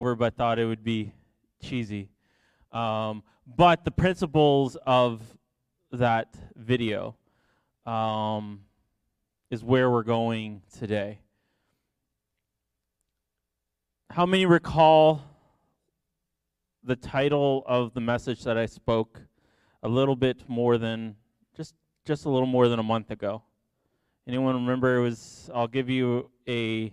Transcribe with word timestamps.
over, 0.00 0.14
but 0.14 0.36
thought 0.36 0.58
it 0.58 0.66
would 0.66 0.84
be 0.84 1.12
cheesy. 1.62 2.08
Um, 2.72 3.22
but 3.46 3.84
the 3.84 3.90
principles 3.90 4.76
of 4.86 5.22
that 5.92 6.34
video 6.54 7.16
um, 7.86 8.60
is 9.50 9.62
where 9.62 9.90
we're 9.90 10.02
going 10.02 10.62
today. 10.78 11.20
How 14.10 14.26
many 14.26 14.46
recall 14.46 15.22
the 16.82 16.96
title 16.96 17.64
of 17.66 17.94
the 17.94 18.00
message 18.00 18.44
that 18.44 18.56
I 18.56 18.66
spoke 18.66 19.20
a 19.82 19.88
little 19.88 20.16
bit 20.16 20.48
more 20.48 20.78
than 20.78 21.16
just 21.56 21.74
just 22.04 22.24
a 22.24 22.28
little 22.28 22.46
more 22.46 22.68
than 22.68 22.78
a 22.78 22.84
month 22.84 23.10
ago? 23.10 23.42
Anyone 24.26 24.54
remember? 24.54 24.96
It 24.96 25.02
was. 25.02 25.50
I'll 25.54 25.68
give 25.68 25.88
you 25.88 26.30
a 26.48 26.92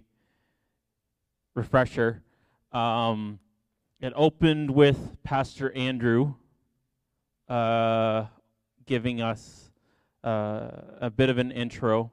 refresher. 1.56 2.23
Um, 2.74 3.40
it 4.02 4.14
opened 4.16 4.72
with 4.72 5.18
Pastor 5.24 5.72
Andrew 5.74 6.34
uh, 7.48 8.26
giving 8.88 9.22
us 9.22 9.70
uh, 10.24 10.72
a 11.00 11.12
bit 11.12 11.30
of 11.30 11.38
an 11.38 11.52
intro. 11.52 12.12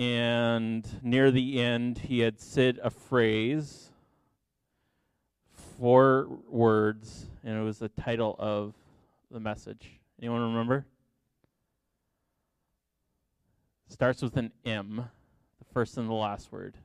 And 0.00 0.86
near 1.02 1.30
the 1.30 1.60
end, 1.60 1.98
he 1.98 2.20
had 2.20 2.40
said 2.40 2.80
a 2.82 2.90
phrase, 2.90 3.90
four 5.78 6.28
words, 6.48 7.26
and 7.44 7.56
it 7.56 7.62
was 7.62 7.78
the 7.78 7.88
title 7.88 8.34
of 8.38 8.74
the 9.30 9.40
message. 9.40 10.00
Anyone 10.20 10.42
remember? 10.42 10.84
Starts 13.88 14.20
with 14.20 14.36
an 14.36 14.52
M, 14.64 15.08
the 15.58 15.72
first 15.72 15.96
and 15.96 16.08
the 16.08 16.14
last 16.14 16.52
word. 16.52 16.76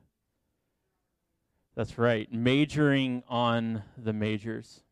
That's 1.76 1.98
right, 1.98 2.32
majoring 2.32 3.24
on 3.28 3.82
the 3.98 4.12
majors. 4.12 4.84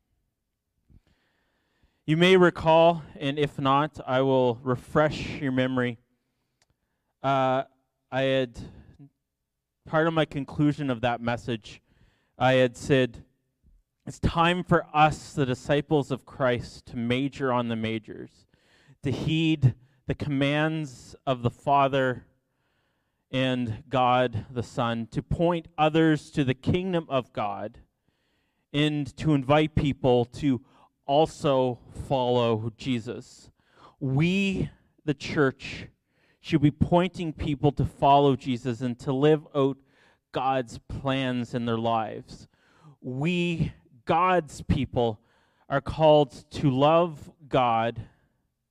You 2.07 2.17
may 2.17 2.37
recall, 2.37 3.05
and 3.21 3.39
if 3.39 3.57
not, 3.57 4.01
I 4.05 4.23
will 4.23 4.57
refresh 4.57 5.41
your 5.41 5.53
memory. 5.53 5.99
Uh, 7.23 7.63
I 8.11 8.23
had, 8.23 8.59
part 9.87 10.09
of 10.09 10.13
my 10.13 10.25
conclusion 10.25 10.91
of 10.91 11.03
that 11.03 11.21
message, 11.21 11.81
I 12.37 12.55
had 12.55 12.77
said, 12.77 13.23
it's 14.05 14.19
time 14.19 14.65
for 14.65 14.85
us, 14.93 15.35
the 15.35 15.47
disciples 15.47 16.11
of 16.11 16.27
Christ, 16.27 16.87
to 16.87 16.97
major 16.97 17.53
on 17.53 17.69
the 17.69 17.77
majors, 17.77 18.49
to 19.05 19.13
heed 19.13 19.77
the 20.09 20.17
commands 20.17 21.15
of 21.25 21.43
the 21.43 21.51
Father 21.51 22.25
and 23.33 23.83
God 23.89 24.47
the 24.51 24.63
Son, 24.63 25.09
to 25.11 25.23
point 25.23 25.67
others 25.79 26.31
to 26.33 26.45
the 26.45 26.55
kingdom 26.55 27.07
of 27.09 27.33
God, 27.33 27.79
and 28.73 29.15
to 29.17 29.35
invite 29.35 29.75
people 29.75 30.27
to 30.27 30.61
also 31.07 31.79
follow 32.09 32.71
Jesus. 32.77 33.51
We, 34.01 34.71
the 35.05 35.15
church, 35.15 35.87
should 36.41 36.61
be 36.61 36.71
pointing 36.71 37.33
people 37.33 37.73
to 37.73 37.85
follow 37.85 38.37
Jesus 38.37 38.81
and 38.81 38.99
to 38.99 39.13
live 39.13 39.47
out 39.55 39.79
God's 40.33 40.79
plans 40.89 41.55
in 41.55 41.67
their 41.67 41.79
lives. 41.79 42.49
We, 43.01 43.73
God's 44.05 44.63
people, 44.63 45.21
are 45.69 45.81
called 45.81 46.33
to 46.51 46.71
love 46.71 47.31
God 47.49 48.01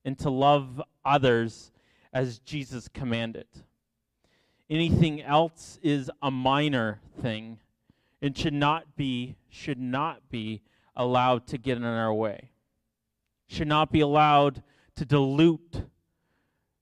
and 0.04 0.18
to 0.20 0.30
love 0.30 0.82
others 1.06 1.72
as 2.14 2.40
Jesus 2.40 2.88
commanded. 2.88 3.48
Anything 4.72 5.22
else 5.22 5.78
is 5.84 6.10
a 6.22 6.32
minor 6.32 7.02
thing 7.22 7.60
and 8.22 8.38
should 8.38 8.54
not 8.54 8.96
be 8.96 9.36
should 9.50 9.78
not 9.78 10.30
be 10.30 10.62
allowed 10.96 11.46
to 11.48 11.58
get 11.58 11.76
in 11.76 11.84
our 11.84 12.14
way. 12.14 12.52
Should 13.50 13.68
not 13.68 13.92
be 13.92 14.00
allowed 14.00 14.64
to 14.96 15.04
dilute 15.04 15.84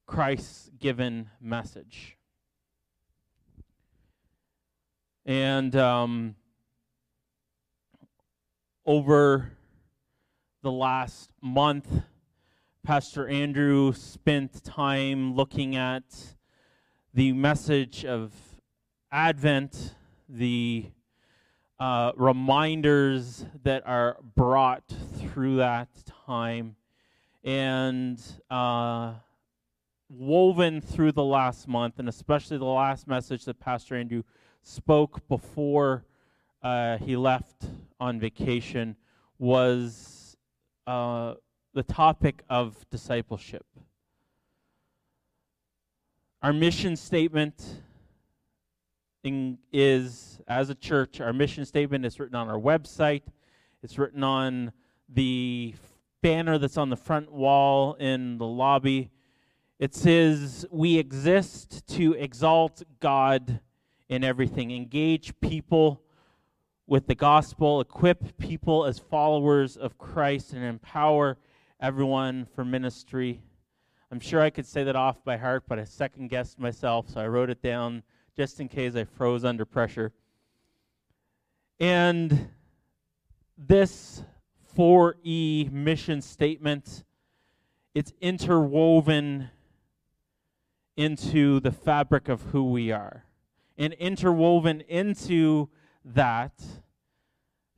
Christ's 0.05 0.69
given 0.77 1.31
message. 1.41 2.15
And 5.25 5.75
um, 5.75 6.35
over 8.85 9.53
the 10.61 10.71
last 10.71 11.31
month, 11.41 11.87
Pastor 12.83 13.27
Andrew 13.27 13.93
spent 13.93 14.63
time 14.63 15.33
looking 15.33 15.75
at 15.75 16.03
the 17.13 17.33
message 17.33 18.05
of 18.05 18.33
Advent, 19.11 19.95
the 20.27 20.85
uh, 21.79 22.11
reminders 22.15 23.45
that 23.63 23.81
are 23.87 24.17
brought 24.35 24.83
through 25.17 25.55
that 25.55 25.89
time, 26.27 26.75
and 27.43 28.21
uh, 28.51 29.13
woven 30.07 30.81
through 30.81 31.11
the 31.11 31.23
last 31.23 31.67
month, 31.67 31.97
and 31.97 32.07
especially 32.07 32.59
the 32.59 32.65
last 32.65 33.07
message 33.07 33.45
that 33.45 33.59
Pastor 33.59 33.95
Andrew 33.95 34.21
spoke 34.61 35.27
before 35.27 36.05
uh, 36.61 36.97
he 36.97 37.15
left 37.15 37.65
on 37.99 38.19
vacation, 38.19 38.95
was 39.39 40.37
uh, 40.85 41.33
the 41.73 41.83
topic 41.83 42.43
of 42.49 42.85
discipleship. 42.91 43.65
Our 46.41 46.53
mission 46.53 46.95
statement 46.95 47.61
in, 49.25 49.57
is, 49.73 50.39
as 50.47 50.69
a 50.69 50.75
church, 50.75 51.19
our 51.19 51.33
mission 51.33 51.65
statement 51.65 52.05
is 52.05 52.17
written 52.17 52.35
on 52.35 52.47
our 52.47 52.57
website. 52.57 53.23
It's 53.83 53.97
written 53.97 54.23
on 54.23 54.71
the 55.09 55.75
banner 56.21 56.57
that's 56.57 56.77
on 56.77 56.89
the 56.89 56.95
front 56.95 57.29
wall 57.29 57.95
in 57.95 58.37
the 58.37 58.45
lobby. 58.45 59.11
It 59.79 59.93
says, 59.93 60.65
We 60.71 60.97
exist 60.97 61.85
to 61.95 62.13
exalt 62.13 62.83
God 63.01 63.59
in 64.07 64.23
everything, 64.23 64.71
engage 64.71 65.37
people 65.41 66.01
with 66.87 67.07
the 67.07 67.15
gospel, 67.15 67.81
equip 67.81 68.37
people 68.37 68.85
as 68.85 68.97
followers 68.97 69.75
of 69.75 69.97
Christ, 69.97 70.53
and 70.53 70.63
empower 70.63 71.37
everyone 71.81 72.47
for 72.55 72.63
ministry 72.63 73.41
I'm 74.11 74.19
sure 74.19 74.41
I 74.41 74.49
could 74.49 74.65
say 74.65 74.83
that 74.83 74.95
off 74.95 75.23
by 75.23 75.37
heart, 75.37 75.65
but 75.67 75.77
I 75.77 75.83
second 75.83 76.29
guessed 76.29 76.57
myself, 76.57 77.09
so 77.09 77.21
I 77.21 77.27
wrote 77.27 77.51
it 77.51 77.61
down 77.61 78.01
just 78.35 78.59
in 78.59 78.67
case 78.67 78.95
I 78.95 79.03
froze 79.03 79.45
under 79.45 79.65
pressure. 79.65 80.13
And 81.79 82.49
this 83.55 84.23
4E 84.75 85.71
mission 85.71 86.21
statement, 86.21 87.03
it's 87.93 88.11
interwoven 88.19 89.49
into 90.97 91.59
the 91.59 91.71
fabric 91.71 92.29
of 92.29 92.41
who 92.41 92.71
we 92.71 92.91
are. 92.91 93.25
And 93.77 93.93
interwoven 93.93 94.81
into 94.81 95.69
that 96.03 96.53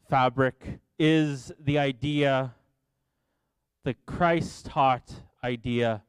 fabric 0.10 0.80
is 0.98 1.52
the 1.60 1.78
idea, 1.78 2.56
the 3.84 3.96
Christ 4.06 4.68
taught 4.68 5.12
idea 5.44 6.04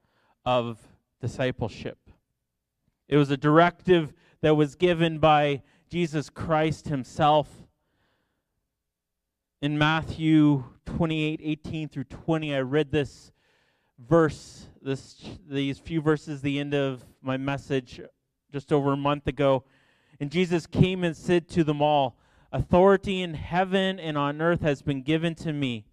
of 0.44 0.78
discipleship. 1.20 1.98
It 3.08 3.16
was 3.16 3.30
a 3.30 3.36
directive 3.36 4.12
that 4.41 4.56
was 4.56 4.75
given 4.75 5.19
by 5.19 5.62
Jesus 5.88 6.30
Christ 6.30 6.88
himself. 6.88 7.48
In 9.60 9.78
Matthew 9.78 10.64
28 10.86 11.41
18 11.42 11.88
through 11.88 12.04
20, 12.04 12.54
I 12.54 12.60
read 12.60 12.91
this 12.91 13.32
verse, 13.98 14.66
this, 14.80 15.16
these 15.48 15.78
few 15.78 16.00
verses, 16.00 16.42
the 16.42 16.59
end 16.59 16.74
of 16.74 17.04
my 17.20 17.36
message 17.36 18.00
just 18.50 18.72
over 18.72 18.92
a 18.92 18.97
month 18.97 19.26
ago. 19.26 19.64
And 20.20 20.30
Jesus 20.30 20.66
came 20.66 21.04
and 21.04 21.16
said 21.16 21.48
to 21.50 21.64
them 21.64 21.80
all, 21.80 22.16
Authority 22.53 23.22
in 23.22 23.34
heaven 23.34 23.98
and 23.98 24.18
on 24.18 24.42
earth 24.42 24.60
has 24.60 24.83
been 24.83 25.03
given 25.03 25.34
to 25.36 25.53
me. 25.53 25.86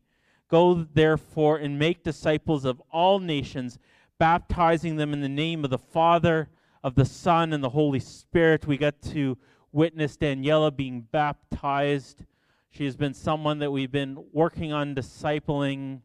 Go 0.50 0.86
therefore 0.94 1.58
and 1.58 1.80
make 1.80 2.04
disciples 2.04 2.66
of 2.66 2.82
all 2.92 3.20
nations 3.20 3.78
baptizing 4.20 4.98
them 4.98 5.14
in 5.14 5.22
the 5.22 5.30
name 5.30 5.64
of 5.64 5.72
the 5.72 5.80
Father, 5.80 6.50
of 6.84 6.94
the 6.96 7.06
Son, 7.06 7.54
and 7.54 7.64
the 7.64 7.70
Holy 7.70 8.00
Spirit. 8.00 8.68
We 8.68 8.78
got 8.78 9.02
to 9.04 9.38
witness 9.72 10.18
Daniela 10.18 10.76
being 10.76 11.08
baptized. 11.12 12.26
She 12.70 12.86
has 12.86 12.96
been 12.96 13.14
someone 13.14 13.60
that 13.60 13.72
we've 13.72 13.92
been 13.92 14.26
working 14.32 14.72
on 14.74 14.94
discipling 14.94 16.02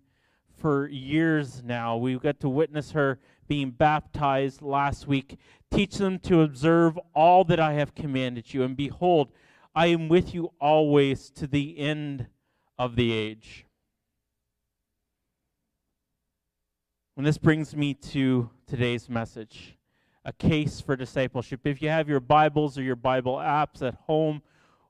for 0.56 0.88
years 0.88 1.62
now. 1.62 1.96
We 1.96 2.16
got 2.18 2.40
to 2.40 2.48
witness 2.48 2.92
her 2.92 3.18
being 3.48 3.70
baptized 3.70 4.62
last 4.62 5.06
week. 5.06 5.36
Teach 5.70 5.96
them 5.96 6.18
to 6.20 6.42
observe 6.42 6.98
all 7.14 7.44
that 7.44 7.60
I 7.60 7.74
have 7.74 7.94
commanded 7.94 8.54
you. 8.54 8.62
And 8.62 8.76
behold, 8.76 9.32
I 9.74 9.88
am 9.88 10.08
with 10.08 10.32
you 10.34 10.52
always 10.60 11.30
to 11.30 11.46
the 11.46 11.76
end 11.78 12.28
of 12.78 12.96
the 12.96 13.12
age. 13.12 13.66
And 17.16 17.24
this 17.24 17.38
brings 17.38 17.76
me 17.76 17.94
to 17.94 18.50
today's 18.66 19.08
message 19.08 19.78
a 20.24 20.32
case 20.32 20.80
for 20.80 20.96
discipleship. 20.96 21.60
If 21.62 21.80
you 21.80 21.88
have 21.88 22.08
your 22.08 22.18
Bibles 22.18 22.76
or 22.76 22.82
your 22.82 22.96
Bible 22.96 23.36
apps 23.36 23.86
at 23.86 23.94
home 24.08 24.42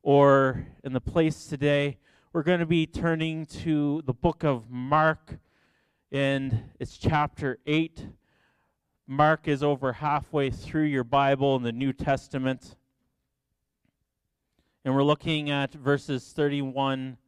or 0.02 0.66
in 0.82 0.94
the 0.94 1.02
place 1.02 1.44
today, 1.44 1.98
we're 2.32 2.42
going 2.42 2.60
to 2.60 2.66
be 2.66 2.86
turning 2.86 3.44
to 3.46 4.00
the 4.06 4.14
book 4.14 4.42
of 4.42 4.70
Mark, 4.70 5.36
and 6.10 6.70
it's 6.80 6.96
chapter 6.96 7.58
8. 7.66 8.08
Mark 9.06 9.46
is 9.46 9.62
over 9.62 9.92
halfway 9.92 10.48
through 10.48 10.84
your 10.84 11.04
Bible 11.04 11.56
in 11.56 11.62
the 11.62 11.72
New 11.72 11.92
Testament. 11.92 12.76
And 14.82 14.94
we're 14.94 15.04
looking 15.04 15.50
at 15.50 15.74
verses 15.74 16.32
31, 16.34 17.18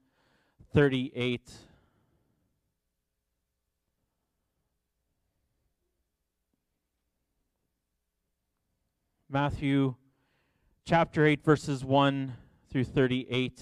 38. 0.72 1.66
Matthew 9.28 9.96
chapter 10.84 11.26
8, 11.26 11.43
verses 11.43 11.84
1 11.84 12.32
through 12.70 12.84
38. 12.84 13.61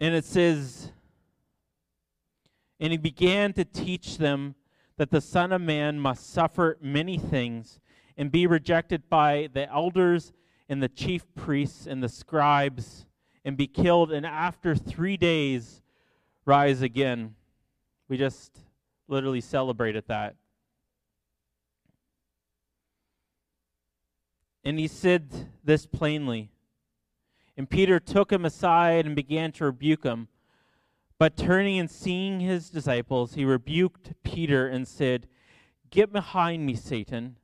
And 0.00 0.12
it 0.16 0.24
says, 0.24 0.90
And 2.80 2.90
he 2.90 2.98
began 2.98 3.52
to 3.52 3.64
teach 3.64 4.18
them 4.18 4.56
that 4.96 5.12
the 5.12 5.20
Son 5.20 5.52
of 5.52 5.60
Man 5.60 6.00
must 6.00 6.32
suffer 6.32 6.78
many 6.80 7.16
things 7.16 7.78
and 8.16 8.32
be 8.32 8.48
rejected 8.48 9.08
by 9.08 9.48
the 9.52 9.70
elders 9.72 10.32
and 10.68 10.82
the 10.82 10.88
chief 10.88 11.22
priests 11.36 11.86
and 11.86 12.02
the 12.02 12.08
scribes 12.08 13.06
and 13.44 13.56
be 13.56 13.68
killed, 13.68 14.10
and 14.10 14.26
after 14.26 14.74
three 14.74 15.16
days 15.16 15.80
rise 16.44 16.82
again. 16.82 17.36
We 18.08 18.16
just 18.16 18.58
literally 19.06 19.40
celebrated 19.40 20.08
that. 20.08 20.34
And 24.64 24.78
he 24.78 24.86
said 24.86 25.50
this 25.64 25.86
plainly. 25.86 26.50
And 27.56 27.68
Peter 27.68 28.00
took 28.00 28.32
him 28.32 28.44
aside 28.44 29.06
and 29.06 29.16
began 29.16 29.52
to 29.52 29.64
rebuke 29.64 30.04
him. 30.04 30.28
But 31.18 31.36
turning 31.36 31.78
and 31.78 31.90
seeing 31.90 32.40
his 32.40 32.70
disciples, 32.70 33.34
he 33.34 33.44
rebuked 33.44 34.12
Peter 34.24 34.66
and 34.66 34.88
said, 34.88 35.28
Get 35.90 36.12
behind 36.12 36.64
me, 36.64 36.74
Satan, 36.74 37.36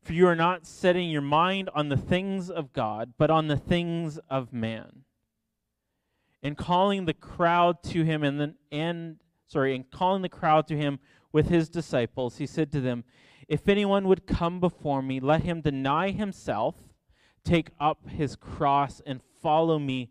for 0.00 0.12
you 0.14 0.26
are 0.26 0.34
not 0.34 0.66
setting 0.66 1.10
your 1.10 1.22
mind 1.22 1.68
on 1.74 1.88
the 1.88 1.96
things 1.96 2.50
of 2.50 2.72
God, 2.72 3.12
but 3.18 3.30
on 3.30 3.46
the 3.46 3.56
things 3.56 4.18
of 4.30 4.52
man. 4.52 5.04
And 6.42 6.56
calling 6.56 7.04
the 7.04 7.14
crowd 7.14 7.82
to 7.84 8.02
him 8.02 8.24
and 8.24 8.40
then 8.40 8.54
and 8.72 9.18
sorry, 9.46 9.76
and 9.76 9.88
calling 9.90 10.22
the 10.22 10.28
crowd 10.28 10.66
to 10.68 10.76
him 10.76 10.98
with 11.30 11.48
his 11.48 11.68
disciples, 11.68 12.38
he 12.38 12.46
said 12.46 12.72
to 12.72 12.80
them, 12.80 13.04
if 13.48 13.68
anyone 13.68 14.08
would 14.08 14.26
come 14.26 14.60
before 14.60 15.02
me, 15.02 15.20
let 15.20 15.42
him 15.42 15.60
deny 15.60 16.10
himself, 16.10 16.76
take 17.44 17.70
up 17.80 18.08
his 18.08 18.36
cross, 18.36 19.00
and 19.06 19.20
follow 19.40 19.78
me. 19.78 20.10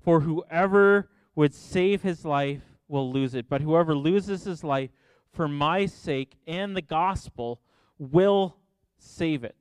For 0.00 0.20
whoever 0.20 1.10
would 1.34 1.54
save 1.54 2.02
his 2.02 2.24
life 2.24 2.62
will 2.88 3.12
lose 3.12 3.34
it, 3.34 3.48
but 3.48 3.60
whoever 3.60 3.94
loses 3.94 4.44
his 4.44 4.64
life 4.64 4.90
for 5.32 5.48
my 5.48 5.86
sake 5.86 6.36
and 6.46 6.74
the 6.74 6.82
gospel 6.82 7.60
will 7.98 8.56
save 8.98 9.44
it. 9.44 9.56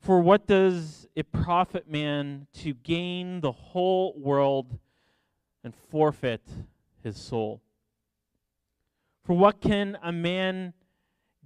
For 0.00 0.20
what 0.20 0.46
does 0.46 1.08
it 1.14 1.32
profit 1.32 1.90
man 1.90 2.46
to 2.54 2.72
gain 2.72 3.40
the 3.40 3.52
whole 3.52 4.14
world 4.16 4.78
and 5.64 5.74
forfeit 5.74 6.46
his 7.02 7.16
soul? 7.16 7.60
For 9.24 9.36
what 9.36 9.60
can 9.60 9.98
a 10.02 10.12
man 10.12 10.72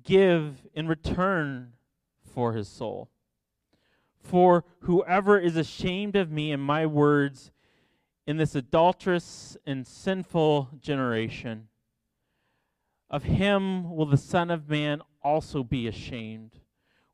give 0.05 0.67
in 0.75 0.89
return 0.89 1.73
for 2.23 2.55
his 2.55 2.69
soul. 2.69 3.11
For 4.19 4.65
whoever 4.81 5.39
is 5.39 5.57
ashamed 5.57 6.17
of 6.17 6.31
me 6.31 6.53
and 6.53 6.63
my 6.63 6.87
words 6.87 7.51
in 8.27 8.37
this 8.37 8.55
adulterous 8.55 9.57
and 9.67 9.87
sinful 9.87 10.71
generation, 10.81 11.69
of 13.11 13.25
him 13.25 13.95
will 13.95 14.07
the 14.07 14.17
Son 14.17 14.51
of 14.51 14.69
Man 14.69 15.03
also 15.23 15.63
be 15.63 15.87
ashamed 15.87 16.61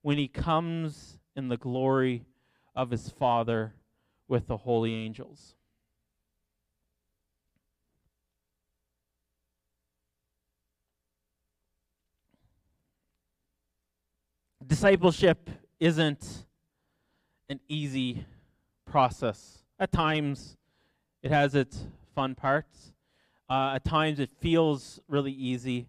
when 0.03 0.19
he 0.19 0.29
comes 0.29 1.19
in 1.35 1.49
the 1.49 1.57
glory 1.57 2.25
of 2.75 2.91
his 2.91 3.11
Father 3.11 3.75
with 4.29 4.47
the 4.47 4.59
holy 4.59 4.95
angels. 4.95 5.55
Discipleship 14.69 15.49
isn't 15.81 16.45
an 17.49 17.59
easy 17.69 18.27
process. 18.85 19.65
At 19.81 19.91
times, 19.91 20.57
it 21.23 21.31
has 21.31 21.55
its 21.55 21.87
fun 22.15 22.35
parts. 22.35 22.93
Uh, 23.49 23.73
at 23.77 23.85
times, 23.85 24.21
it 24.21 24.31
feels 24.41 25.01
really 25.09 25.33
easy. 25.33 25.89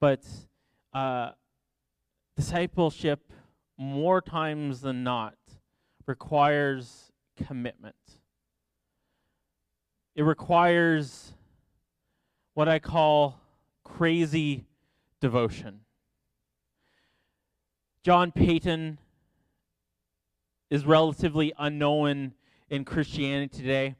But 0.00 0.24
uh, 0.92 1.30
discipleship, 2.36 3.32
more 3.78 4.20
times 4.20 4.80
than 4.80 5.04
not, 5.04 5.36
requires 6.06 7.12
commitment. 7.46 7.94
It 10.16 10.22
requires 10.22 11.32
what 12.54 12.68
I 12.68 12.80
call 12.80 13.38
crazy 13.84 14.64
devotion. 15.20 15.80
John 18.06 18.30
Paton 18.30 18.98
is 20.70 20.86
relatively 20.86 21.52
unknown 21.58 22.34
in 22.70 22.84
Christianity 22.84 23.48
today. 23.48 23.96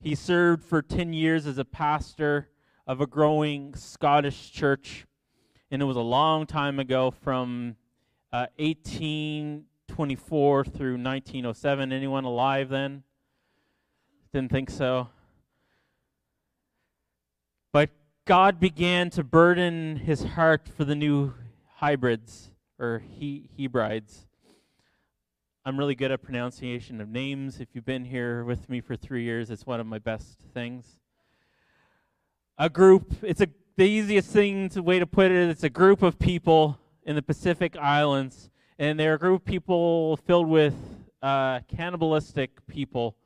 He 0.00 0.14
served 0.14 0.62
for 0.62 0.80
10 0.80 1.12
years 1.12 1.44
as 1.44 1.58
a 1.58 1.64
pastor 1.64 2.50
of 2.86 3.00
a 3.00 3.08
growing 3.08 3.74
Scottish 3.74 4.52
church, 4.52 5.04
and 5.68 5.82
it 5.82 5.84
was 5.84 5.96
a 5.96 6.00
long 6.00 6.46
time 6.46 6.78
ago 6.78 7.10
from 7.10 7.74
uh, 8.32 8.46
1824 8.58 10.64
through 10.66 10.92
1907. 10.92 11.90
Anyone 11.90 12.22
alive 12.22 12.68
then? 12.68 13.02
Didn't 14.32 14.52
think 14.52 14.70
so. 14.70 15.08
But 17.72 17.90
God 18.26 18.60
began 18.60 19.10
to 19.10 19.24
burden 19.24 19.96
his 19.96 20.22
heart 20.22 20.68
for 20.68 20.84
the 20.84 20.94
new 20.94 21.34
hybrids 21.78 22.52
or 22.78 23.02
he 23.08 23.48
Hebrides. 23.56 24.26
I'm 25.64 25.78
really 25.78 25.94
good 25.94 26.10
at 26.10 26.22
pronunciation 26.22 27.00
of 27.00 27.08
names. 27.08 27.60
If 27.60 27.68
you've 27.72 27.86
been 27.86 28.04
here 28.04 28.44
with 28.44 28.68
me 28.68 28.80
for 28.80 28.96
three 28.96 29.22
years, 29.22 29.50
it's 29.50 29.64
one 29.64 29.80
of 29.80 29.86
my 29.86 29.98
best 29.98 30.36
things. 30.52 30.98
A 32.58 32.68
group, 32.68 33.14
it's 33.22 33.40
a, 33.40 33.48
the 33.76 33.84
easiest 33.84 34.30
thing 34.30 34.68
to 34.70 34.82
way 34.82 34.98
to 34.98 35.06
put 35.06 35.30
it, 35.30 35.48
it's 35.48 35.64
a 35.64 35.70
group 35.70 36.02
of 36.02 36.18
people 36.18 36.78
in 37.04 37.16
the 37.16 37.22
Pacific 37.22 37.76
Islands, 37.76 38.50
and 38.78 39.00
they're 39.00 39.14
a 39.14 39.18
group 39.18 39.42
of 39.42 39.44
people 39.46 40.18
filled 40.18 40.48
with 40.48 40.74
uh, 41.22 41.60
cannibalistic 41.60 42.66
people 42.66 43.16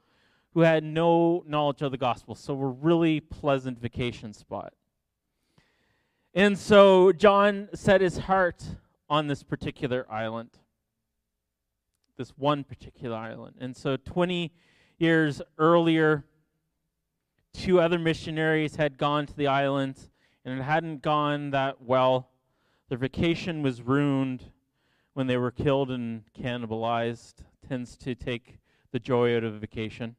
who 0.54 0.61
had 0.61 0.84
no 0.84 1.42
knowledge 1.46 1.82
of 1.82 1.90
the 1.90 1.99
gospel. 1.99 2.34
So, 2.34 2.54
we're 2.54 2.68
really 2.68 3.20
pleasant 3.20 3.80
vacation 3.80 4.32
spot. 4.32 4.73
And 6.34 6.56
so, 6.56 7.12
John 7.12 7.68
set 7.75 8.00
his 8.00 8.18
heart 8.18 8.64
on 9.08 9.26
this 9.26 9.42
particular 9.42 10.06
island, 10.10 10.50
this 12.16 12.30
one 12.36 12.64
particular 12.64 13.16
island. 13.16 13.56
And 13.60 13.76
so 13.76 13.96
20 13.96 14.52
years 14.98 15.40
earlier, 15.58 16.24
two 17.52 17.80
other 17.80 17.98
missionaries 17.98 18.76
had 18.76 18.98
gone 18.98 19.26
to 19.26 19.36
the 19.36 19.46
island, 19.46 19.98
and 20.44 20.58
it 20.58 20.62
hadn't 20.62 21.02
gone 21.02 21.50
that 21.50 21.82
well. 21.82 22.30
Their 22.88 22.98
vacation 22.98 23.62
was 23.62 23.82
ruined 23.82 24.44
when 25.14 25.26
they 25.26 25.36
were 25.36 25.50
killed 25.50 25.90
and 25.90 26.22
cannibalized. 26.38 27.34
Tends 27.68 27.96
to 27.98 28.14
take 28.14 28.58
the 28.92 28.98
joy 28.98 29.36
out 29.36 29.44
of 29.44 29.54
a 29.54 29.58
vacation, 29.58 30.16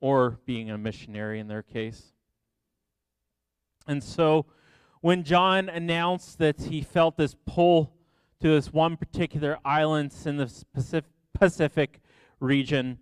or 0.00 0.38
being 0.44 0.70
a 0.70 0.78
missionary 0.78 1.38
in 1.38 1.48
their 1.48 1.62
case. 1.62 2.12
And 3.86 4.02
so 4.02 4.46
when 5.00 5.22
John 5.22 5.68
announced 5.68 6.38
that 6.38 6.60
he 6.60 6.82
felt 6.82 7.16
this 7.16 7.36
pull 7.46 7.92
to 8.40 8.48
this 8.48 8.72
one 8.72 8.96
particular 8.96 9.58
island 9.64 10.14
in 10.24 10.36
the 10.36 11.04
Pacific 11.34 12.00
region, 12.40 12.98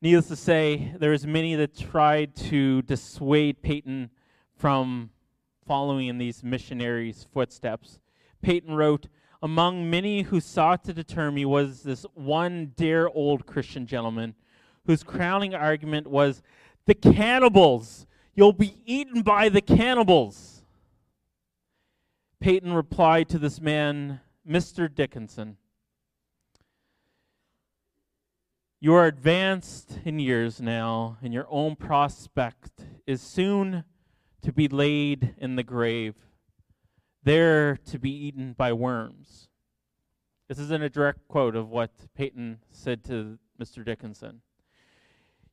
needless 0.00 0.28
to 0.28 0.36
say, 0.36 0.94
there 0.98 1.10
was 1.10 1.26
many 1.26 1.54
that 1.54 1.76
tried 1.76 2.34
to 2.36 2.82
dissuade 2.82 3.62
Paton 3.62 4.10
from 4.56 5.10
following 5.66 6.08
in 6.08 6.18
these 6.18 6.44
missionaries' 6.44 7.26
footsteps. 7.32 7.98
Paton 8.42 8.74
wrote, 8.74 9.08
Among 9.42 9.90
many 9.90 10.22
who 10.22 10.40
sought 10.40 10.84
to 10.84 10.92
deter 10.92 11.30
me 11.30 11.44
was 11.44 11.82
this 11.82 12.06
one 12.14 12.72
dear 12.76 13.08
old 13.08 13.46
Christian 13.46 13.86
gentleman 13.86 14.34
whose 14.86 15.02
crowning 15.02 15.54
argument 15.54 16.06
was, 16.06 16.42
The 16.86 16.94
cannibals! 16.94 18.06
You'll 18.36 18.52
be 18.52 18.76
eaten 18.84 19.22
by 19.22 19.48
the 19.48 19.60
cannibals! 19.60 20.53
Paton 22.44 22.74
replied 22.74 23.30
to 23.30 23.38
this 23.38 23.58
man, 23.58 24.20
Mr. 24.46 24.94
Dickinson, 24.94 25.56
You 28.78 28.92
are 28.92 29.06
advanced 29.06 29.98
in 30.04 30.18
years 30.18 30.60
now, 30.60 31.16
and 31.22 31.32
your 31.32 31.46
own 31.48 31.74
prospect 31.74 32.82
is 33.06 33.22
soon 33.22 33.84
to 34.42 34.52
be 34.52 34.68
laid 34.68 35.34
in 35.38 35.56
the 35.56 35.62
grave, 35.62 36.16
there 37.22 37.78
to 37.86 37.98
be 37.98 38.10
eaten 38.10 38.52
by 38.52 38.74
worms. 38.74 39.48
This 40.46 40.58
isn't 40.58 40.82
a 40.82 40.90
direct 40.90 41.26
quote 41.28 41.56
of 41.56 41.70
what 41.70 41.92
Paton 42.14 42.58
said 42.70 43.02
to 43.04 43.38
Mr. 43.58 43.82
Dickinson. 43.82 44.42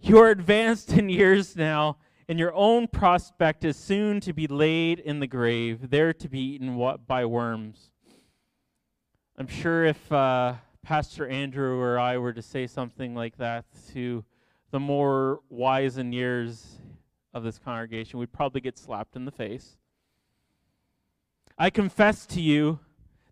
You 0.02 0.18
are 0.18 0.30
advanced 0.30 0.92
in 0.92 1.08
years 1.08 1.56
now, 1.56 2.00
and 2.32 2.40
your 2.40 2.56
own 2.56 2.88
prospect 2.88 3.66
is 3.66 3.76
soon 3.76 4.22
to 4.22 4.32
be 4.32 4.48
laid 4.48 5.00
in 5.00 5.20
the 5.20 5.28
grave, 5.28 5.90
there 5.90 6.14
to 6.14 6.30
be 6.30 6.40
eaten 6.40 6.82
by 7.06 7.26
worms. 7.26 7.92
I'm 9.38 9.50
sure 9.50 9.84
if 9.84 10.10
uh, 10.10 10.54
Pastor 10.82 11.28
Andrew 11.28 11.78
or 11.78 12.00
I 12.00 12.18
were 12.20 12.32
to 12.32 12.42
say 12.42 12.68
something 12.68 13.14
like 13.14 13.36
that 13.40 13.66
to 13.92 14.24
the 14.70 14.80
more 14.80 15.42
wise 15.50 15.98
in 15.98 16.14
years 16.14 16.80
of 17.34 17.44
this 17.44 17.60
congregation, 17.60 18.18
we'd 18.18 18.32
probably 18.32 18.62
get 18.62 18.78
slapped 18.78 19.18
in 19.18 19.26
the 19.26 19.32
face. 19.32 19.76
I 21.58 21.70
confess 21.70 22.26
to 22.28 22.40
you 22.40 22.80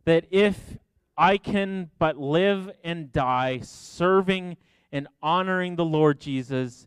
that 0.04 0.26
if 0.30 0.78
I 1.18 1.38
can 1.38 1.90
but 2.00 2.18
live 2.18 2.70
and 2.84 3.14
die 3.14 3.62
serving 3.64 4.58
and 4.92 5.08
honoring 5.24 5.78
the 5.78 5.86
Lord 5.86 6.20
Jesus, 6.20 6.86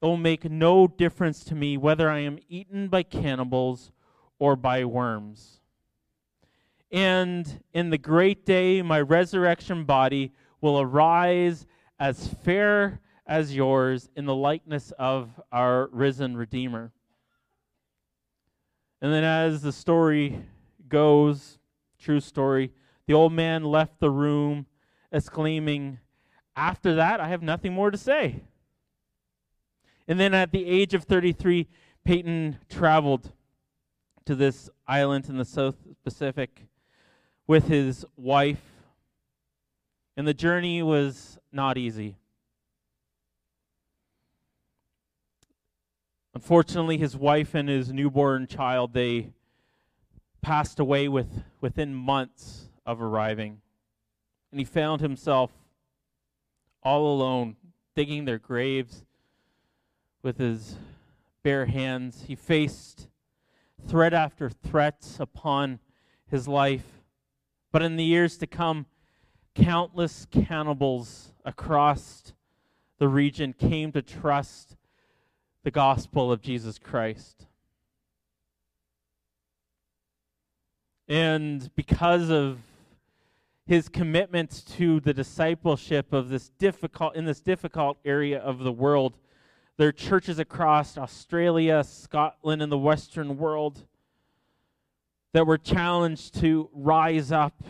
it 0.00 0.06
will 0.06 0.16
make 0.16 0.50
no 0.50 0.86
difference 0.86 1.44
to 1.44 1.54
me 1.54 1.76
whether 1.76 2.10
I 2.10 2.20
am 2.20 2.38
eaten 2.48 2.88
by 2.88 3.02
cannibals 3.02 3.92
or 4.38 4.56
by 4.56 4.84
worms. 4.84 5.60
And 6.90 7.62
in 7.72 7.90
the 7.90 7.98
great 7.98 8.44
day, 8.44 8.82
my 8.82 9.00
resurrection 9.00 9.84
body 9.84 10.32
will 10.60 10.80
arise 10.80 11.66
as 11.98 12.28
fair 12.28 13.00
as 13.26 13.54
yours 13.54 14.08
in 14.16 14.24
the 14.24 14.34
likeness 14.34 14.90
of 14.98 15.40
our 15.52 15.88
risen 15.92 16.36
Redeemer. 16.36 16.92
And 19.00 19.12
then, 19.12 19.22
as 19.22 19.62
the 19.62 19.72
story 19.72 20.42
goes, 20.88 21.58
true 21.98 22.20
story, 22.20 22.72
the 23.06 23.14
old 23.14 23.32
man 23.32 23.64
left 23.64 24.00
the 24.00 24.10
room, 24.10 24.66
exclaiming, 25.12 25.98
After 26.56 26.94
that, 26.96 27.20
I 27.20 27.28
have 27.28 27.42
nothing 27.42 27.72
more 27.72 27.90
to 27.90 27.96
say. 27.98 28.42
And 30.10 30.18
then 30.18 30.34
at 30.34 30.50
the 30.50 30.66
age 30.66 30.92
of 30.92 31.04
33, 31.04 31.68
Paton 32.04 32.58
traveled 32.68 33.30
to 34.24 34.34
this 34.34 34.68
island 34.88 35.28
in 35.28 35.36
the 35.36 35.44
South 35.44 35.76
Pacific 36.02 36.66
with 37.46 37.68
his 37.68 38.04
wife. 38.16 38.60
And 40.16 40.26
the 40.26 40.34
journey 40.34 40.82
was 40.82 41.38
not 41.52 41.78
easy. 41.78 42.16
Unfortunately, 46.34 46.98
his 46.98 47.16
wife 47.16 47.54
and 47.54 47.68
his 47.68 47.92
newborn 47.92 48.48
child, 48.48 48.94
they 48.94 49.30
passed 50.42 50.80
away 50.80 51.06
with, 51.06 51.44
within 51.60 51.94
months 51.94 52.64
of 52.84 53.00
arriving. 53.00 53.60
And 54.50 54.58
he 54.58 54.64
found 54.64 55.02
himself 55.02 55.52
all 56.82 57.14
alone, 57.14 57.54
digging 57.94 58.24
their 58.24 58.38
graves 58.38 59.04
with 60.22 60.38
his 60.38 60.76
bare 61.42 61.66
hands. 61.66 62.24
He 62.26 62.34
faced 62.34 63.08
threat 63.86 64.12
after 64.12 64.50
threat 64.50 65.16
upon 65.18 65.78
his 66.30 66.46
life. 66.46 67.02
But 67.72 67.82
in 67.82 67.96
the 67.96 68.04
years 68.04 68.36
to 68.38 68.46
come, 68.46 68.86
countless 69.54 70.26
cannibals 70.30 71.32
across 71.44 72.32
the 72.98 73.08
region 73.08 73.52
came 73.52 73.92
to 73.92 74.02
trust 74.02 74.76
the 75.62 75.70
gospel 75.70 76.30
of 76.30 76.42
Jesus 76.42 76.78
Christ. 76.78 77.46
And 81.08 81.74
because 81.74 82.30
of 82.30 82.58
his 83.70 83.88
commitment 83.88 84.64
to 84.66 84.98
the 84.98 85.14
discipleship 85.14 86.12
of 86.12 86.28
this 86.28 86.48
difficult 86.58 87.14
in 87.14 87.24
this 87.24 87.40
difficult 87.40 87.98
area 88.04 88.40
of 88.40 88.58
the 88.58 88.72
world. 88.72 89.16
There 89.80 89.88
are 89.88 89.92
churches 89.92 90.38
across 90.38 90.98
Australia, 90.98 91.82
Scotland, 91.82 92.60
and 92.60 92.70
the 92.70 92.76
Western 92.76 93.38
world 93.38 93.86
that 95.32 95.46
were 95.46 95.56
challenged 95.56 96.38
to 96.40 96.68
rise 96.74 97.32
up 97.32 97.62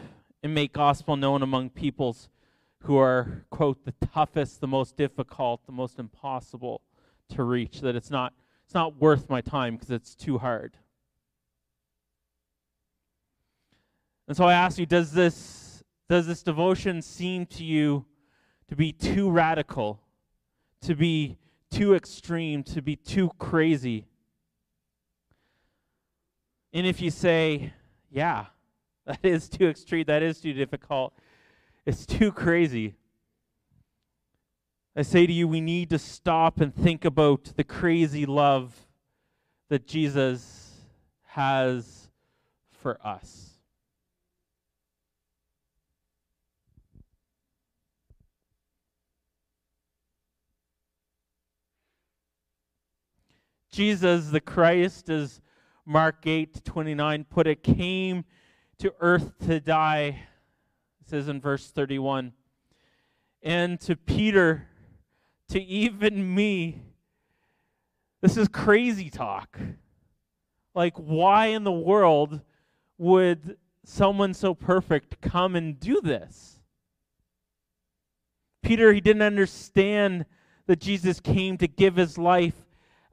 and 0.43 0.53
make 0.53 0.73
gospel 0.73 1.15
known 1.15 1.41
among 1.41 1.71
peoples 1.71 2.29
who 2.81 2.97
are, 2.97 3.45
quote, 3.51 3.85
the 3.85 3.95
toughest, 4.13 4.61
the 4.61 4.67
most 4.67 4.97
difficult, 4.97 5.65
the 5.67 5.73
most 5.73 6.01
impossible 6.01 6.81
to 7.29 7.45
reach, 7.45 7.81
that 7.81 7.95
it's 7.95 8.11
not, 8.11 8.33
it's 8.65 8.75
not 8.75 9.01
worth 9.01 9.31
my 9.31 9.41
time 9.41 9.77
because 9.77 9.93
it's 9.93 10.17
too 10.17 10.39
hard. 10.39 10.77
And 14.27 14.37
so 14.37 14.47
I 14.47 14.55
ask 14.55 14.81
you, 14.81 14.87
does 14.87 15.13
this 15.13 15.85
does 16.09 16.27
this 16.27 16.43
devotion 16.43 17.03
seem 17.03 17.47
to 17.47 17.63
you 17.63 18.05
to 18.67 18.75
be 18.75 18.91
too 18.91 19.31
radical, 19.31 20.01
to 20.81 20.97
be 20.97 21.39
too 21.71 21.95
extreme, 21.95 22.63
to 22.65 22.83
be 22.83 22.97
too 22.97 23.31
crazy? 23.39 24.07
And 26.73 26.87
if 26.87 27.01
you 27.01 27.11
say, 27.11 27.73
yeah, 28.11 28.47
that 29.07 29.25
is 29.25 29.49
too 29.49 29.69
extreme, 29.69 30.05
that 30.07 30.23
is 30.23 30.41
too 30.41 30.53
difficult, 30.53 31.15
it's 31.87 32.07
too 32.07 32.33
crazy, 32.33 32.95
I 34.97 35.03
say 35.03 35.25
to 35.25 35.33
you, 35.33 35.47
we 35.47 35.61
need 35.61 35.91
to 35.91 35.99
stop 35.99 36.61
and 36.61 36.75
think 36.75 37.05
about 37.05 37.53
the 37.57 37.63
crazy 37.63 38.27
love 38.27 38.75
that 39.69 39.87
Jesus 39.87 40.73
has 41.29 42.09
for 42.83 42.99
us. 43.07 43.50
Jesus 53.71 54.29
the 54.29 54.41
Christ, 54.41 55.09
as 55.09 55.41
Mark 55.87 56.27
8 56.27 56.65
29 56.65 57.25
put 57.25 57.47
it, 57.47 57.63
came 57.63 58.25
to 58.79 58.95
earth 59.01 59.33
to 59.47 59.61
die. 59.61 60.23
It 61.01 61.09
says 61.09 61.29
in 61.29 61.41
verse 61.41 61.71
31. 61.71 62.33
And 63.43 63.81
to 63.81 63.97
Peter, 63.97 64.69
to 65.49 65.61
even 65.61 66.35
me, 66.35 66.83
this 68.21 68.37
is 68.37 68.49
crazy 68.49 69.09
talk. 69.09 69.59
Like, 70.75 70.97
why 70.97 71.47
in 71.47 71.65
the 71.65 71.73
world 71.73 72.41
would 72.99 73.57
someone 73.85 74.35
so 74.35 74.55
perfect 74.55 75.21
come 75.21 75.57
and 75.57 75.81
do 75.81 76.01
this? 76.01 76.59
Peter, 78.63 78.93
he 78.93 79.01
didn't 79.01 79.23
understand 79.23 80.27
that 80.67 80.81
Jesus 80.81 81.19
came 81.19 81.57
to 81.59 81.67
give 81.67 81.97
his 81.97 82.19
life 82.19 82.55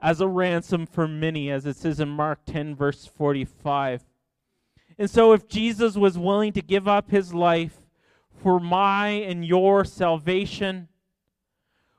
as 0.00 0.20
a 0.20 0.28
ransom 0.28 0.86
for 0.86 1.08
many, 1.08 1.50
as 1.50 1.66
it 1.66 1.76
says 1.76 2.00
in 2.00 2.08
Mark 2.08 2.40
10, 2.46 2.74
verse 2.74 3.06
45. 3.06 4.04
And 4.98 5.10
so, 5.10 5.32
if 5.32 5.48
Jesus 5.48 5.96
was 5.96 6.18
willing 6.18 6.52
to 6.52 6.62
give 6.62 6.88
up 6.88 7.10
his 7.10 7.32
life 7.32 7.80
for 8.42 8.58
my 8.60 9.08
and 9.08 9.44
your 9.44 9.84
salvation, 9.84 10.88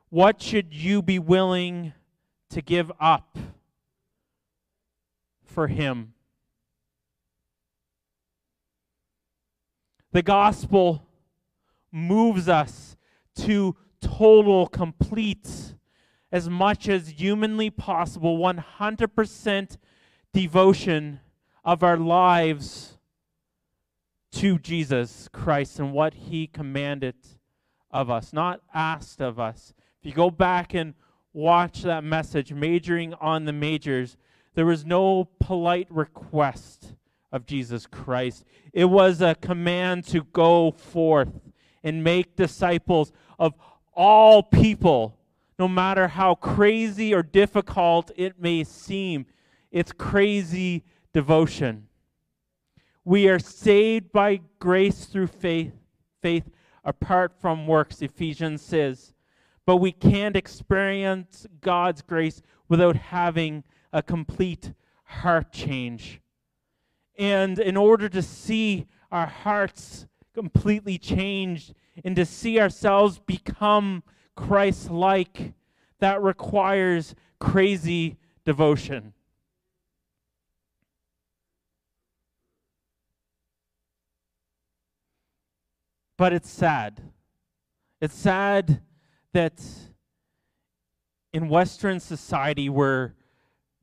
what 0.10 0.42
should 0.42 0.74
you 0.74 1.02
be 1.02 1.20
willing 1.20 1.94
to 2.50 2.62
give 2.62 2.92
up 3.00 3.38
for 5.44 5.68
him? 5.68 6.14
The 10.12 10.22
gospel 10.24 11.06
moves 11.92 12.50
us 12.50 12.98
to 13.36 13.76
total, 14.02 14.68
complete 14.68 15.69
as 16.32 16.50
much 16.50 16.88
as 16.88 17.10
humanly 17.10 17.70
possible 17.70 18.38
100% 18.38 19.78
devotion 20.34 21.20
of 21.64 21.84
our 21.84 21.98
lives 21.98 22.98
to 24.32 24.60
Jesus 24.60 25.28
Christ 25.32 25.80
and 25.80 25.92
what 25.92 26.14
he 26.14 26.48
commanded 26.48 27.16
of 27.92 28.10
us, 28.10 28.32
not 28.32 28.62
asked 28.74 29.22
of 29.22 29.40
us. 29.40 29.74
If 30.00 30.06
you 30.06 30.14
go 30.14 30.30
back 30.30 30.74
and 30.74 30.94
watch 31.34 31.82
that 31.82 32.04
message, 32.04 32.54
majoring 32.54 33.14
on 33.16 33.46
the 33.46 33.54
majors, 33.54 34.18
there 34.54 34.66
was 34.66 34.86
no 34.86 35.26
polite 35.40 35.88
request 35.90 36.94
of 37.32 37.46
Jesus 37.46 37.88
Christ. 37.88 38.44
It 38.74 38.86
was 38.86 39.22
a 39.22 39.36
command 39.36 40.06
to 40.08 40.24
go 40.24 40.72
forth 40.72 41.52
and 41.84 42.04
make 42.04 42.36
disciples 42.36 43.12
of 43.38 43.54
all 43.94 44.44
people 44.44 45.19
no 45.60 45.68
matter 45.68 46.08
how 46.08 46.34
crazy 46.36 47.14
or 47.14 47.22
difficult 47.22 48.10
it 48.16 48.40
may 48.40 48.64
seem. 48.64 49.26
It's 49.70 49.92
crazy 49.92 50.86
devotion. 51.14 51.88
We 53.04 53.28
are 53.28 53.40
saved 53.40 54.14
by 54.14 54.40
grace 54.58 55.06
through 55.06 55.28
faith, 55.28 55.74
faith 56.22 56.50
apart 56.86 57.34
from 57.40 57.68
works, 57.68 58.02
Ephesians 58.02 58.62
says. 58.62 59.14
but 59.66 59.78
we 59.78 59.92
can't 59.92 60.36
experience 60.36 61.46
God's 61.62 62.02
grace 62.02 62.42
without 62.68 62.96
having 62.96 63.64
a 63.94 64.02
complete 64.02 64.74
heart 65.04 65.52
change. 65.52 66.22
And 67.20 67.60
in 67.60 67.78
order 67.78 68.10
to 68.10 68.24
see 68.24 68.88
our 69.12 69.28
hearts 69.28 70.08
completely 70.34 70.98
changed 70.98 71.76
and 72.04 72.16
to 72.16 72.26
see 72.26 72.60
ourselves 72.60 73.20
become 73.20 74.02
Christ 74.40 74.90
like, 74.90 75.54
that 76.00 76.22
requires 76.22 77.14
crazy 77.40 78.18
devotion. 78.46 79.14
But 86.18 86.32
it's 86.32 86.50
sad. 86.50 87.02
It's 88.00 88.16
sad 88.16 88.82
that 89.34 89.62
in 91.34 91.50
Western 91.50 92.00
society, 92.00 92.70
where 92.70 93.16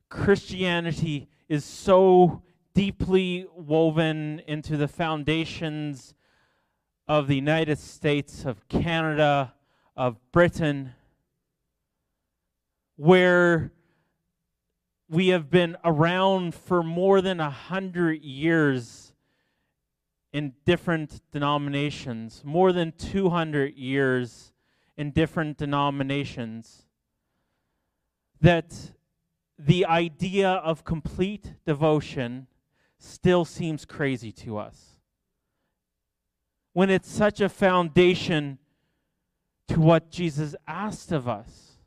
Christianity 0.09 1.29
is 1.47 1.63
so 1.65 2.41
deeply 2.73 3.45
woven 3.55 4.41
into 4.47 4.75
the 4.75 4.87
foundations 4.87 6.15
of 7.07 7.27
the 7.27 7.35
United 7.35 7.77
States, 7.77 8.43
of 8.43 8.67
Canada, 8.67 9.53
of 9.97 10.15
Britain, 10.31 10.93
where 12.95 13.71
we 15.09 15.29
have 15.29 15.49
been 15.49 15.75
around 15.83 16.53
for 16.53 16.83
more 16.83 17.19
than 17.19 17.39
a 17.39 17.49
hundred 17.49 18.23
years 18.23 19.13
in 20.31 20.53
different 20.65 21.21
denominations, 21.31 22.43
more 22.45 22.71
than 22.71 22.91
200 22.91 23.73
years 23.73 24.53
in 24.97 25.09
different 25.09 25.57
denominations, 25.57 26.83
that 28.39 28.91
the 29.57 29.83
idea 29.85 30.49
of 30.49 30.83
complete 30.83 31.53
devotion 31.65 32.45
still 32.99 33.45
seems 33.45 33.83
crazy 33.85 34.31
to 34.31 34.57
us. 34.57 34.99
When 36.73 36.91
it's 36.91 37.09
such 37.09 37.41
a 37.41 37.49
foundation 37.49 38.59
to 39.67 39.79
what 39.79 40.11
Jesus 40.11 40.55
asked 40.67 41.11
of 41.11 41.27
us. 41.27 41.77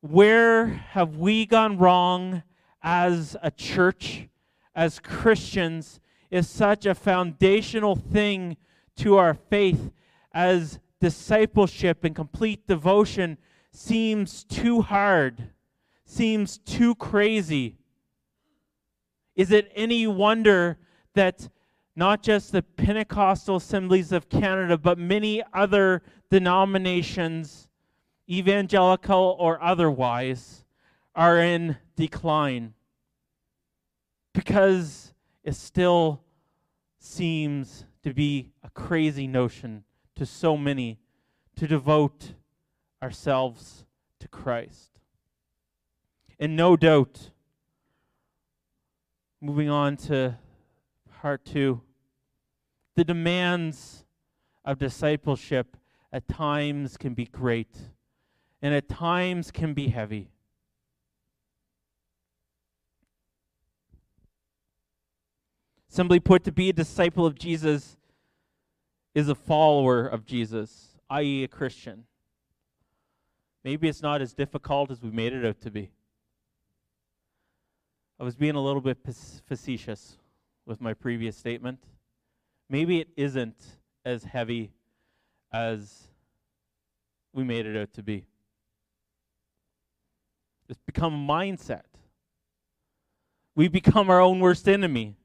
Where 0.00 0.66
have 0.66 1.16
we 1.16 1.46
gone 1.46 1.78
wrong 1.78 2.42
as 2.82 3.36
a 3.42 3.50
church 3.50 4.28
as 4.74 4.98
Christians 4.98 6.00
is 6.30 6.48
such 6.48 6.86
a 6.86 6.94
foundational 6.94 7.94
thing 7.94 8.56
to 8.96 9.16
our 9.16 9.34
faith 9.34 9.92
as 10.32 10.80
discipleship 11.00 12.04
and 12.04 12.14
complete 12.14 12.66
devotion 12.66 13.38
seems 13.70 14.44
too 14.44 14.82
hard, 14.82 15.50
seems 16.04 16.58
too 16.58 16.94
crazy. 16.94 17.76
Is 19.34 19.50
it 19.50 19.72
any 19.74 20.06
wonder 20.06 20.78
that 21.14 21.48
not 21.94 22.22
just 22.22 22.52
the 22.52 22.62
Pentecostal 22.62 23.56
assemblies 23.56 24.12
of 24.12 24.28
Canada, 24.28 24.78
but 24.78 24.98
many 24.98 25.42
other 25.52 26.02
denominations, 26.30 27.68
evangelical 28.28 29.36
or 29.38 29.62
otherwise, 29.62 30.64
are 31.14 31.38
in 31.38 31.76
decline? 31.96 32.74
because 34.32 35.12
it 35.44 35.54
still 35.54 36.22
seems 36.98 37.84
to 38.02 38.12
be 38.14 38.50
a 38.62 38.70
crazy 38.70 39.26
notion 39.26 39.84
to 40.14 40.26
so 40.26 40.56
many 40.56 40.98
to 41.56 41.66
devote 41.66 42.34
ourselves 43.02 43.84
to 44.18 44.28
Christ. 44.28 44.90
And 46.38 46.56
no 46.56 46.76
doubt, 46.76 47.30
moving 49.40 49.68
on 49.68 49.96
to 49.98 50.38
part 51.20 51.44
two, 51.44 51.82
the 52.96 53.04
demands 53.04 54.04
of 54.64 54.78
discipleship 54.78 55.76
at 56.12 56.28
times 56.28 56.96
can 56.96 57.14
be 57.14 57.24
great 57.24 57.74
and 58.60 58.74
at 58.74 58.88
times 58.88 59.50
can 59.50 59.74
be 59.74 59.88
heavy. 59.88 60.30
Simply 65.88 66.20
put, 66.20 66.44
to 66.44 66.52
be 66.52 66.70
a 66.70 66.72
disciple 66.72 67.26
of 67.26 67.34
Jesus 67.34 67.96
is 69.14 69.28
a 69.28 69.34
follower 69.34 70.06
of 70.06 70.24
Jesus, 70.24 70.96
i.e., 71.10 71.44
a 71.44 71.48
Christian. 71.48 72.04
Maybe 73.62 73.88
it's 73.88 74.00
not 74.00 74.22
as 74.22 74.32
difficult 74.32 74.90
as 74.90 75.02
we 75.02 75.10
made 75.10 75.32
it 75.32 75.44
out 75.44 75.60
to 75.60 75.70
be. 75.70 75.90
I 78.18 78.24
was 78.24 78.36
being 78.36 78.54
a 78.54 78.62
little 78.62 78.80
bit 78.80 78.98
facetious 79.46 80.16
with 80.64 80.80
my 80.80 80.94
previous 80.94 81.36
statement. 81.36 81.80
Maybe 82.68 83.00
it 83.00 83.08
isn't 83.16 83.56
as 84.04 84.24
heavy 84.24 84.72
as 85.52 86.08
we 87.32 87.44
made 87.44 87.66
it 87.66 87.76
out 87.76 87.92
to 87.94 88.02
be. 88.02 88.26
It's 90.68 90.80
become 90.86 91.14
a 91.14 91.32
mindset. 91.32 91.82
We 93.54 93.68
become 93.68 94.08
our 94.08 94.20
own 94.20 94.40
worst 94.40 94.68
enemy 94.68 95.16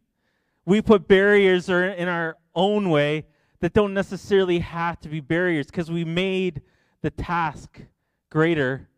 we 0.67 0.82
put 0.82 1.08
barriers 1.08 1.69
in 1.69 2.10
our 2.10 2.36
own 2.54 2.89
way 2.89 3.26
that 3.62 3.71
don't 3.71 3.93
necessarily 3.93 4.60
have 4.60 5.00
to 5.00 5.08
be 5.08 5.21
barriers 5.21 5.67
because 5.67 5.89
we 5.89 6.04
made 6.04 6.62
the 7.02 7.10
task 7.10 7.80
greater 8.30 8.89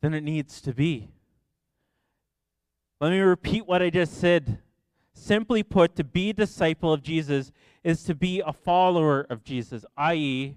than 0.00 0.14
it 0.14 0.22
needs 0.22 0.62
to 0.62 0.72
be. 0.72 1.10
Let 2.98 3.10
me 3.10 3.18
repeat 3.18 3.66
what 3.66 3.82
I 3.82 3.90
just 3.90 4.14
said. 4.14 4.58
Simply 5.18 5.62
put, 5.62 5.96
to 5.96 6.04
be 6.04 6.30
a 6.30 6.32
disciple 6.32 6.92
of 6.92 7.02
Jesus 7.02 7.50
is 7.82 8.04
to 8.04 8.14
be 8.14 8.40
a 8.40 8.52
follower 8.52 9.26
of 9.28 9.44
Jesus, 9.44 9.84
i.e., 9.96 10.56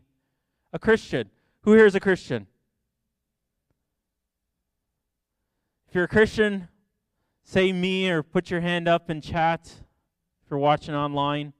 a 0.71 0.79
Christian. 0.79 1.29
Who 1.63 1.73
here 1.73 1.85
is 1.85 1.95
a 1.95 1.99
Christian? 1.99 2.47
If 5.89 5.95
you're 5.95 6.05
a 6.05 6.07
Christian, 6.07 6.69
say 7.43 7.73
me 7.73 8.09
or 8.09 8.23
put 8.23 8.49
your 8.49 8.61
hand 8.61 8.87
up 8.87 9.09
in 9.09 9.19
chat 9.19 9.61
if 9.65 10.49
you're 10.49 10.59
watching 10.59 10.95
online. 10.95 11.53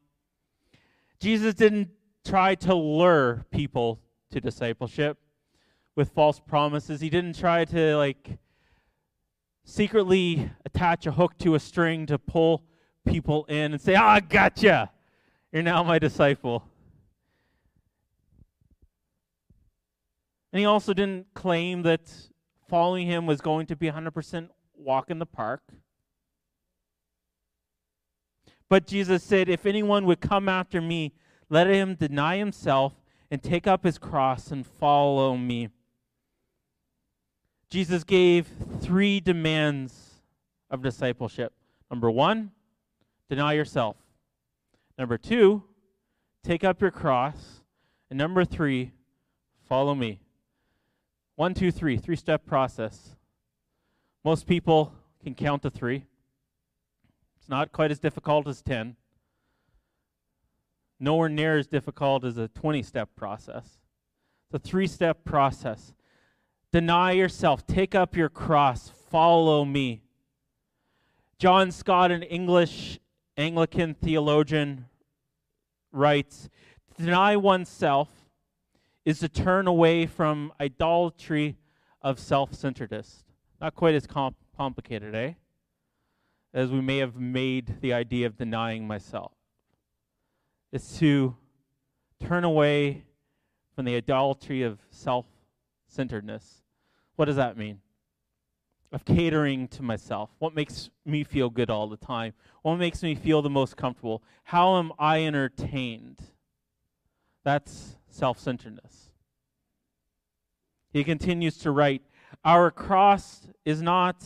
Jesus 1.19 1.53
didn't 1.53 1.89
try 2.23 2.55
to 2.55 2.73
lure 2.73 3.45
people 3.51 3.99
to 4.29 4.39
discipleship 4.39 5.17
with 5.95 6.11
false 6.11 6.39
promises. 6.39 7.01
He 7.01 7.09
didn't 7.09 7.37
try 7.37 7.65
to 7.65 7.97
like 7.97 8.37
secretly 9.65 10.51
attach 10.65 11.07
a 11.07 11.11
hook 11.11 11.37
to 11.39 11.55
a 11.55 11.59
string 11.59 12.05
to 12.05 12.17
pull 12.17 12.63
people 13.05 13.45
in 13.45 13.73
and 13.73 13.81
say, 13.81 13.95
"Ah, 13.95 14.19
gotcha. 14.19 14.91
You're 15.51 15.63
now 15.63 15.83
my 15.83 15.99
disciple." 15.99 16.63
And 20.51 20.59
he 20.59 20.65
also 20.65 20.93
didn't 20.93 21.27
claim 21.33 21.83
that 21.83 22.11
following 22.67 23.07
him 23.07 23.25
was 23.25 23.41
going 23.41 23.65
to 23.67 23.75
be 23.75 23.87
100% 23.87 24.49
walk 24.75 25.09
in 25.09 25.19
the 25.19 25.25
park. 25.25 25.61
But 28.69 28.87
Jesus 28.87 29.23
said, 29.23 29.49
If 29.49 29.65
anyone 29.65 30.05
would 30.05 30.21
come 30.21 30.47
after 30.47 30.81
me, 30.81 31.13
let 31.49 31.67
him 31.67 31.95
deny 31.95 32.37
himself 32.37 32.93
and 33.29 33.41
take 33.41 33.67
up 33.67 33.83
his 33.83 33.97
cross 33.97 34.51
and 34.51 34.65
follow 34.65 35.35
me. 35.35 35.69
Jesus 37.69 38.03
gave 38.03 38.47
three 38.81 39.19
demands 39.19 40.21
of 40.69 40.81
discipleship. 40.81 41.53
Number 41.89 42.09
one, 42.09 42.51
deny 43.31 43.53
yourself. 43.53 43.95
Number 44.97 45.17
two, 45.17 45.63
take 46.43 46.65
up 46.65 46.81
your 46.81 46.91
cross. 46.91 47.61
And 48.09 48.17
number 48.17 48.43
three, 48.43 48.91
follow 49.69 49.95
me. 49.95 50.19
One, 51.37 51.53
two, 51.53 51.71
three, 51.71 51.95
three 51.95 52.17
step 52.17 52.45
process. 52.45 53.15
Most 54.25 54.47
people 54.47 54.91
can 55.23 55.33
count 55.33 55.61
to 55.61 55.69
three. 55.69 56.03
It's 57.39 57.47
not 57.47 57.71
quite 57.71 57.89
as 57.89 57.99
difficult 57.99 58.49
as 58.49 58.61
10. 58.61 58.97
Nowhere 60.99 61.29
near 61.29 61.57
as 61.57 61.67
difficult 61.67 62.25
as 62.25 62.37
a 62.37 62.49
20 62.49 62.83
step 62.83 63.15
process. 63.15 63.79
It's 64.47 64.55
a 64.55 64.59
three 64.59 64.87
step 64.87 65.23
process. 65.23 65.93
Deny 66.73 67.13
yourself, 67.13 67.65
take 67.65 67.95
up 67.95 68.17
your 68.17 68.29
cross, 68.29 68.91
follow 69.09 69.63
me. 69.63 70.03
John 71.39 71.71
Stott, 71.71 72.11
an 72.11 72.23
English 72.23 72.99
Anglican 73.41 73.93
theologian, 73.95 74.86
writes 75.91 76.49
To 76.95 77.04
Deny 77.04 77.36
oneself 77.36 78.10
is 79.04 79.19
to 79.19 79.30
turn 79.30 79.67
away 79.67 80.06
from 80.06 80.54
idolatry 80.60 81.58
of 82.01 82.19
self 82.19 82.54
centeredness. 82.54 83.23
Not 83.60 83.75
quite 83.75 83.95
as 83.95 84.08
comp- 84.08 84.38
complicated, 84.56 85.15
eh? 85.15 85.34
As 86.54 86.71
we 86.71 86.82
may 86.82 86.97
have 86.97 87.15
made 87.15 87.82
the 87.82 87.93
idea 87.93 88.27
of 88.27 88.38
denying 88.38 88.88
myself. 88.88 89.32
It's 90.71 90.99
to 90.99 91.36
turn 92.19 92.43
away 92.43 93.06
from 93.75 93.86
the 93.86 93.95
idolatry 93.95 94.63
of 94.63 94.80
self 94.89 95.25
centeredness. 95.88 96.63
What 97.15 97.25
does 97.25 97.36
that 97.36 97.58
mean? 97.58 97.80
Of 98.91 99.06
catering 99.06 99.69
to 99.69 99.84
myself. 99.84 100.32
What 100.39 100.54
makes 100.54 100.89
me 101.06 101.23
feel 101.23 101.49
good 101.49 101.69
all 101.69 101.88
the 101.88 101.95
time? 101.95 102.34
What 102.62 102.75
makes 102.75 103.01
me 103.01 103.15
feel 103.15 103.41
the 103.41 103.49
most 103.49 103.77
comfortable? 103.77 104.21
How 104.43 104.77
am 104.77 104.91
I 104.99 105.23
entertained? 105.25 106.19
That's 107.43 107.95
self 108.10 108.38
centeredness. 108.38 109.12
He 110.91 111.04
continues 111.06 111.58
to 111.60 111.71
write 111.71 112.01
Our 112.43 112.69
cross 112.69 113.47
is 113.63 113.82
not 113.82 114.25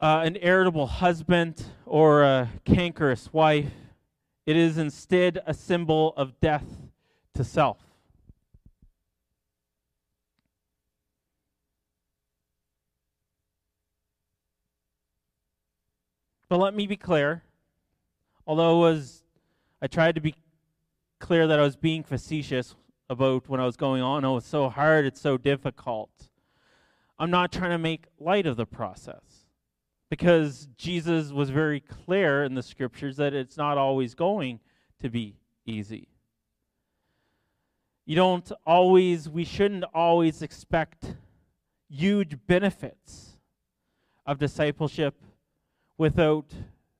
uh, 0.00 0.22
an 0.24 0.36
irritable 0.40 0.86
husband 0.86 1.64
or 1.86 2.22
a 2.22 2.50
cankerous 2.64 3.32
wife, 3.32 3.70
it 4.46 4.56
is 4.56 4.76
instead 4.76 5.40
a 5.46 5.54
symbol 5.54 6.12
of 6.16 6.38
death 6.40 6.66
to 7.34 7.44
self. 7.44 7.78
But 16.48 16.58
let 16.58 16.74
me 16.74 16.86
be 16.86 16.96
clear. 16.96 17.42
Although 18.46 18.78
was 18.78 19.24
I 19.80 19.86
tried 19.86 20.14
to 20.14 20.20
be 20.20 20.34
clear 21.18 21.46
that 21.46 21.58
I 21.58 21.62
was 21.62 21.76
being 21.76 22.02
facetious 22.02 22.74
about 23.08 23.48
when 23.48 23.60
I 23.60 23.66
was 23.66 23.76
going 23.76 24.02
on, 24.02 24.24
oh, 24.24 24.36
it's 24.36 24.48
so 24.48 24.68
hard, 24.68 25.06
it's 25.06 25.20
so 25.20 25.36
difficult. 25.36 26.10
I'm 27.18 27.30
not 27.30 27.52
trying 27.52 27.70
to 27.70 27.78
make 27.78 28.06
light 28.18 28.46
of 28.46 28.56
the 28.56 28.66
process 28.66 29.46
because 30.10 30.68
Jesus 30.76 31.32
was 31.32 31.50
very 31.50 31.80
clear 31.80 32.44
in 32.44 32.54
the 32.54 32.62
scriptures 32.62 33.16
that 33.16 33.34
it's 33.34 33.56
not 33.56 33.78
always 33.78 34.14
going 34.14 34.60
to 35.00 35.08
be 35.08 35.36
easy. 35.64 36.08
You 38.04 38.16
don't 38.16 38.50
always, 38.66 39.28
we 39.28 39.44
shouldn't 39.44 39.84
always 39.94 40.42
expect 40.42 41.14
huge 41.88 42.36
benefits 42.46 43.38
of 44.26 44.38
discipleship 44.38 45.14
without 45.96 46.52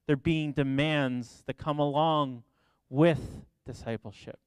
there 0.06 0.16
being 0.16 0.52
demands 0.52 1.42
that 1.46 1.56
come 1.56 1.78
along 1.78 2.42
with 2.88 3.44
discipleship. 3.66 4.38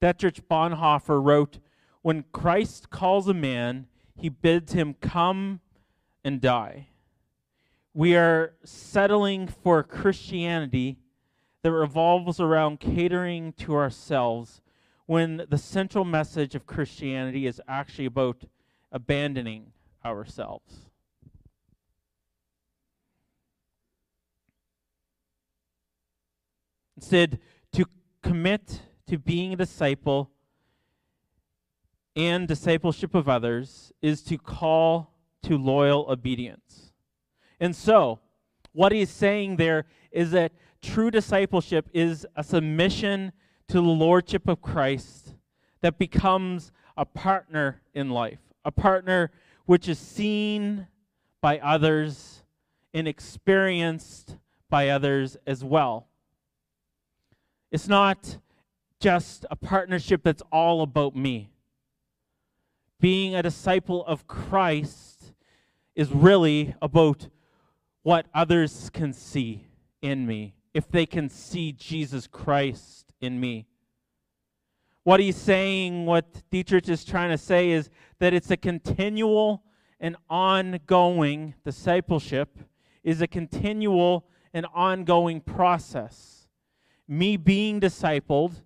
Dietrich 0.00 0.48
Bonhoeffer 0.48 1.22
wrote 1.22 1.58
When 2.02 2.24
Christ 2.32 2.90
calls 2.90 3.28
a 3.28 3.34
man, 3.34 3.86
he 4.14 4.28
bids 4.28 4.72
him 4.72 4.94
come 4.94 5.60
and 6.24 6.40
die. 6.40 6.88
We 7.94 8.16
are 8.16 8.54
settling 8.64 9.48
for 9.48 9.82
Christianity 9.82 10.98
that 11.62 11.72
revolves 11.72 12.38
around 12.38 12.80
catering 12.80 13.52
to 13.54 13.74
ourselves 13.74 14.60
when 15.06 15.46
the 15.48 15.58
central 15.58 16.04
message 16.04 16.54
of 16.54 16.66
Christianity 16.66 17.46
is 17.46 17.60
actually 17.66 18.04
about 18.04 18.44
abandoning 18.92 19.72
ourselves. 20.04 20.87
Instead, 26.98 27.38
to 27.70 27.84
commit 28.24 28.82
to 29.06 29.18
being 29.18 29.52
a 29.52 29.56
disciple 29.56 30.32
and 32.16 32.48
discipleship 32.48 33.14
of 33.14 33.28
others 33.28 33.92
is 34.02 34.20
to 34.20 34.36
call 34.36 35.14
to 35.44 35.56
loyal 35.56 36.10
obedience. 36.10 36.92
And 37.60 37.76
so, 37.76 38.18
what 38.72 38.90
he's 38.90 39.10
saying 39.10 39.58
there 39.58 39.84
is 40.10 40.32
that 40.32 40.50
true 40.82 41.12
discipleship 41.12 41.88
is 41.94 42.26
a 42.34 42.42
submission 42.42 43.30
to 43.68 43.74
the 43.74 43.80
lordship 43.80 44.48
of 44.48 44.60
Christ 44.60 45.36
that 45.82 46.00
becomes 46.00 46.72
a 46.96 47.04
partner 47.04 47.80
in 47.94 48.10
life, 48.10 48.40
a 48.64 48.72
partner 48.72 49.30
which 49.66 49.86
is 49.86 50.00
seen 50.00 50.88
by 51.40 51.60
others 51.60 52.42
and 52.92 53.06
experienced 53.06 54.36
by 54.68 54.88
others 54.88 55.36
as 55.46 55.62
well. 55.62 56.07
It's 57.70 57.88
not 57.88 58.38
just 59.00 59.44
a 59.50 59.56
partnership 59.56 60.22
that's 60.22 60.42
all 60.50 60.82
about 60.82 61.14
me. 61.14 61.50
Being 63.00 63.34
a 63.34 63.42
disciple 63.42 64.04
of 64.06 64.26
Christ 64.26 65.32
is 65.94 66.10
really 66.10 66.74
about 66.80 67.28
what 68.02 68.26
others 68.34 68.90
can 68.90 69.12
see 69.12 69.66
in 70.00 70.26
me, 70.26 70.54
if 70.72 70.88
they 70.88 71.06
can 71.06 71.28
see 71.28 71.72
Jesus 71.72 72.26
Christ 72.26 73.12
in 73.20 73.38
me. 73.38 73.66
What 75.04 75.20
he's 75.20 75.36
saying, 75.36 76.06
what 76.06 76.42
Dietrich 76.50 76.88
is 76.88 77.04
trying 77.04 77.30
to 77.30 77.38
say, 77.38 77.70
is 77.70 77.90
that 78.18 78.34
it's 78.34 78.50
a 78.50 78.56
continual 78.56 79.62
and 80.00 80.16
ongoing 80.28 81.54
discipleship, 81.64 82.58
is 83.02 83.20
a 83.20 83.26
continual 83.26 84.26
and 84.52 84.66
ongoing 84.74 85.40
process. 85.40 86.37
Me 87.08 87.36
being 87.36 87.80
discipled 87.80 88.62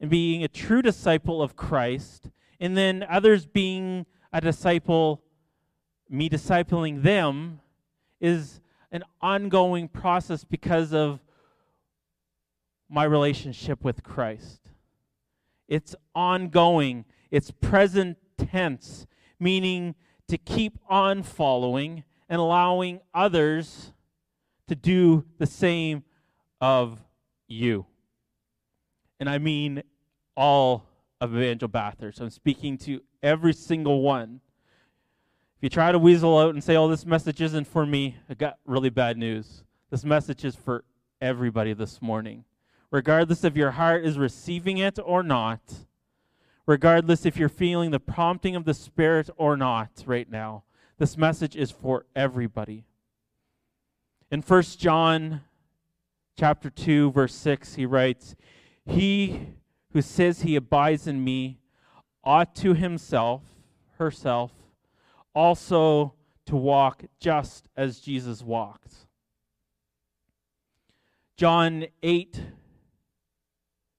and 0.00 0.10
being 0.10 0.42
a 0.42 0.48
true 0.48 0.80
disciple 0.80 1.42
of 1.42 1.54
Christ, 1.54 2.30
and 2.58 2.76
then 2.76 3.04
others 3.08 3.46
being 3.46 4.06
a 4.32 4.40
disciple, 4.40 5.22
me 6.08 6.28
discipling 6.28 7.02
them, 7.02 7.60
is 8.20 8.60
an 8.90 9.04
ongoing 9.20 9.86
process 9.86 10.44
because 10.44 10.94
of 10.94 11.20
my 12.88 13.04
relationship 13.04 13.84
with 13.84 14.02
Christ. 14.02 14.70
It's 15.68 15.94
ongoing, 16.14 17.04
it's 17.30 17.50
present 17.50 18.16
tense, 18.38 19.06
meaning 19.38 19.94
to 20.28 20.38
keep 20.38 20.78
on 20.88 21.22
following 21.22 22.04
and 22.28 22.40
allowing 22.40 23.00
others 23.12 23.92
to 24.68 24.74
do 24.74 25.24
the 25.38 25.46
same 25.46 26.04
of 26.60 27.00
you 27.48 27.86
and 29.20 29.28
I 29.28 29.38
mean 29.38 29.82
all 30.36 30.84
of 31.20 31.34
Evangel 31.34 31.68
Bathurst. 31.68 32.20
I'm 32.20 32.30
speaking 32.30 32.78
to 32.78 33.00
every 33.22 33.52
single 33.52 34.02
one. 34.02 34.40
If 35.56 35.62
you 35.62 35.68
try 35.68 35.90
to 35.90 35.98
weasel 35.98 36.38
out 36.38 36.54
and 36.54 36.62
say, 36.62 36.76
oh, 36.76 36.88
this 36.88 37.04
message 37.04 37.40
isn't 37.40 37.66
for 37.66 37.84
me, 37.84 38.16
I 38.30 38.34
got 38.34 38.58
really 38.64 38.90
bad 38.90 39.16
news. 39.16 39.64
This 39.90 40.04
message 40.04 40.44
is 40.44 40.54
for 40.54 40.84
everybody 41.20 41.72
this 41.72 42.00
morning. 42.00 42.44
Regardless 42.90 43.42
if 43.42 43.56
your 43.56 43.72
heart 43.72 44.04
is 44.04 44.18
receiving 44.18 44.78
it 44.78 44.98
or 45.04 45.22
not, 45.22 45.60
regardless 46.66 47.26
if 47.26 47.36
you're 47.36 47.48
feeling 47.48 47.90
the 47.90 47.98
prompting 47.98 48.54
of 48.54 48.64
the 48.64 48.74
Spirit 48.74 49.28
or 49.36 49.56
not 49.56 50.04
right 50.06 50.30
now, 50.30 50.62
this 50.98 51.16
message 51.16 51.56
is 51.56 51.70
for 51.72 52.06
everybody. 52.14 52.84
In 54.30 54.42
1 54.42 54.62
John 54.62 55.40
chapter 56.38 56.70
2 56.70 57.10
verse 57.10 57.34
6 57.34 57.74
he 57.74 57.84
writes 57.84 58.36
he 58.86 59.48
who 59.92 60.00
says 60.00 60.42
he 60.42 60.56
abides 60.56 61.06
in 61.06 61.22
me 61.22 61.58
ought 62.24 62.54
to 62.54 62.74
himself, 62.74 63.42
herself, 63.98 64.52
also 65.34 66.14
to 66.46 66.56
walk 66.56 67.04
just 67.18 67.68
as 67.76 68.00
Jesus 68.00 68.42
walked. 68.42 69.06
John 71.36 71.86
8, 72.02 72.42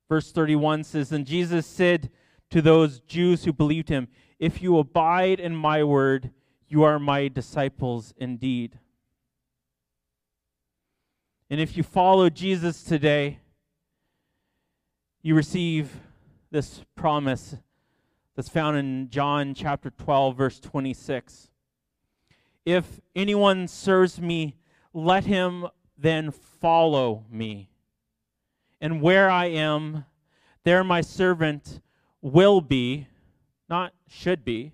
verse 0.10 0.32
31 0.32 0.84
says, 0.84 1.12
And 1.12 1.26
Jesus 1.26 1.66
said 1.66 2.10
to 2.52 2.62
those 2.62 3.00
Jews 3.00 3.46
who 3.46 3.54
believed 3.54 3.90
him, 3.90 4.10
If 4.38 4.62
you 4.62 4.78
abide 4.78 5.40
in 5.40 5.56
my 5.56 5.84
word, 5.84 6.32
you 6.68 6.84
are 6.84 7.00
my 7.00 7.30
disciples 7.30 8.14
indeed. 8.18 8.78
And 11.52 11.60
if 11.60 11.76
you 11.76 11.82
follow 11.82 12.30
Jesus 12.30 12.84
today, 12.84 13.40
you 15.24 15.34
receive 15.34 16.00
this 16.52 16.84
promise 16.96 17.56
that's 18.36 18.50
found 18.50 18.78
in 18.78 19.10
John 19.10 19.56
chapter 19.56 19.90
12, 19.90 20.38
verse 20.38 20.60
26. 20.60 21.50
If 22.66 23.02
anyone 23.16 23.68
serves 23.68 24.22
me, 24.22 24.58
let 24.94 25.26
him 25.26 25.66
then 25.98 26.30
follow 26.30 27.26
me. 27.32 27.72
And 28.80 29.02
where 29.02 29.28
I 29.28 29.48
am, 29.48 30.06
there 30.64 30.84
my 30.84 31.02
servant 31.02 31.82
will 32.22 32.62
be, 32.62 33.08
not 33.68 33.94
should 34.08 34.46
be, 34.46 34.74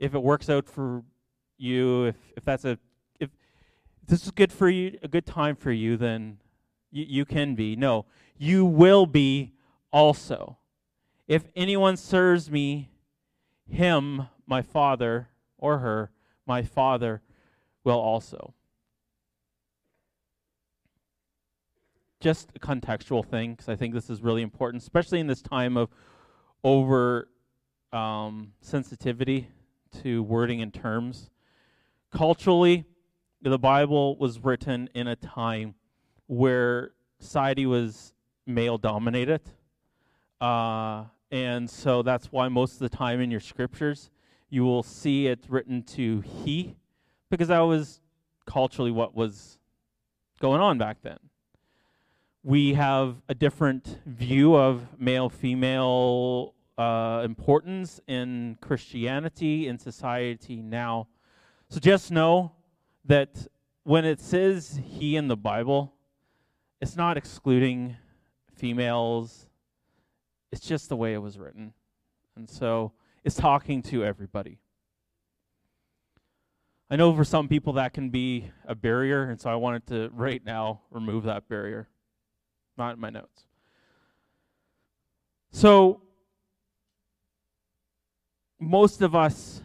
if 0.00 0.16
it 0.16 0.22
works 0.22 0.50
out 0.50 0.68
for 0.68 1.04
you, 1.58 2.06
if, 2.06 2.16
if 2.36 2.44
that's 2.44 2.64
a 2.64 2.76
this 4.12 4.26
is 4.26 4.30
good 4.30 4.52
for 4.52 4.68
you, 4.68 4.98
a 5.02 5.08
good 5.08 5.24
time 5.24 5.56
for 5.56 5.72
you, 5.72 5.96
then 5.96 6.36
you, 6.90 7.06
you 7.08 7.24
can 7.24 7.54
be. 7.54 7.74
No, 7.74 8.04
you 8.36 8.62
will 8.62 9.06
be 9.06 9.54
also. 9.90 10.58
If 11.26 11.44
anyone 11.56 11.96
serves 11.96 12.50
me, 12.50 12.90
him, 13.66 14.28
my 14.46 14.60
Father, 14.60 15.30
or 15.56 15.78
her, 15.78 16.10
my 16.46 16.62
Father, 16.62 17.22
will 17.84 17.98
also. 17.98 18.52
just 22.20 22.50
a 22.54 22.58
contextual 22.60 23.26
thing 23.26 23.50
because 23.50 23.68
I 23.68 23.74
think 23.74 23.94
this 23.94 24.08
is 24.08 24.22
really 24.22 24.42
important, 24.42 24.80
especially 24.80 25.18
in 25.18 25.26
this 25.26 25.42
time 25.42 25.76
of 25.76 25.88
over 26.62 27.28
um, 27.92 28.52
sensitivity 28.60 29.48
to 30.02 30.22
wording 30.22 30.62
and 30.62 30.72
terms. 30.72 31.30
Culturally, 32.12 32.84
the 33.42 33.58
Bible 33.58 34.16
was 34.16 34.38
written 34.38 34.88
in 34.94 35.08
a 35.08 35.16
time 35.16 35.74
where 36.26 36.92
society 37.18 37.66
was 37.66 38.12
male 38.46 38.78
dominated. 38.78 39.40
Uh, 40.40 41.04
and 41.30 41.68
so 41.68 42.02
that's 42.02 42.30
why 42.30 42.48
most 42.48 42.74
of 42.74 42.78
the 42.80 42.88
time 42.88 43.20
in 43.20 43.30
your 43.30 43.40
scriptures, 43.40 44.10
you 44.48 44.64
will 44.64 44.82
see 44.82 45.26
it 45.26 45.40
written 45.48 45.82
to 45.82 46.20
he, 46.20 46.76
because 47.30 47.48
that 47.48 47.60
was 47.60 48.00
culturally 48.46 48.90
what 48.90 49.14
was 49.14 49.58
going 50.40 50.60
on 50.60 50.78
back 50.78 50.98
then. 51.02 51.18
We 52.44 52.74
have 52.74 53.16
a 53.28 53.34
different 53.34 54.00
view 54.04 54.56
of 54.56 54.98
male 54.98 55.28
female 55.28 56.54
uh, 56.76 57.22
importance 57.24 58.00
in 58.08 58.58
Christianity, 58.60 59.68
in 59.68 59.78
society 59.78 60.60
now. 60.60 61.06
So 61.68 61.80
just 61.80 62.10
know 62.10 62.52
that 63.04 63.46
when 63.84 64.04
it 64.04 64.20
says 64.20 64.80
he 64.84 65.16
in 65.16 65.28
the 65.28 65.36
Bible, 65.36 65.92
it's 66.80 66.96
not 66.96 67.16
excluding 67.16 67.96
females, 68.54 69.46
it's 70.50 70.66
just 70.66 70.88
the 70.88 70.96
way 70.96 71.14
it 71.14 71.18
was 71.18 71.38
written. 71.38 71.72
And 72.36 72.48
so 72.48 72.92
it's 73.24 73.36
talking 73.36 73.82
to 73.82 74.04
everybody. 74.04 74.58
I 76.90 76.96
know 76.96 77.14
for 77.14 77.24
some 77.24 77.48
people 77.48 77.72
that 77.74 77.94
can 77.94 78.10
be 78.10 78.50
a 78.66 78.74
barrier, 78.74 79.24
and 79.30 79.40
so 79.40 79.48
I 79.48 79.54
wanted 79.54 79.86
to 79.86 80.10
right 80.12 80.44
now 80.44 80.82
remove 80.90 81.24
that 81.24 81.48
barrier. 81.48 81.88
Not 82.76 82.94
in 82.94 83.00
my 83.00 83.10
notes. 83.10 83.46
So, 85.52 86.02
most 88.60 89.02
of 89.02 89.14
us 89.14 89.62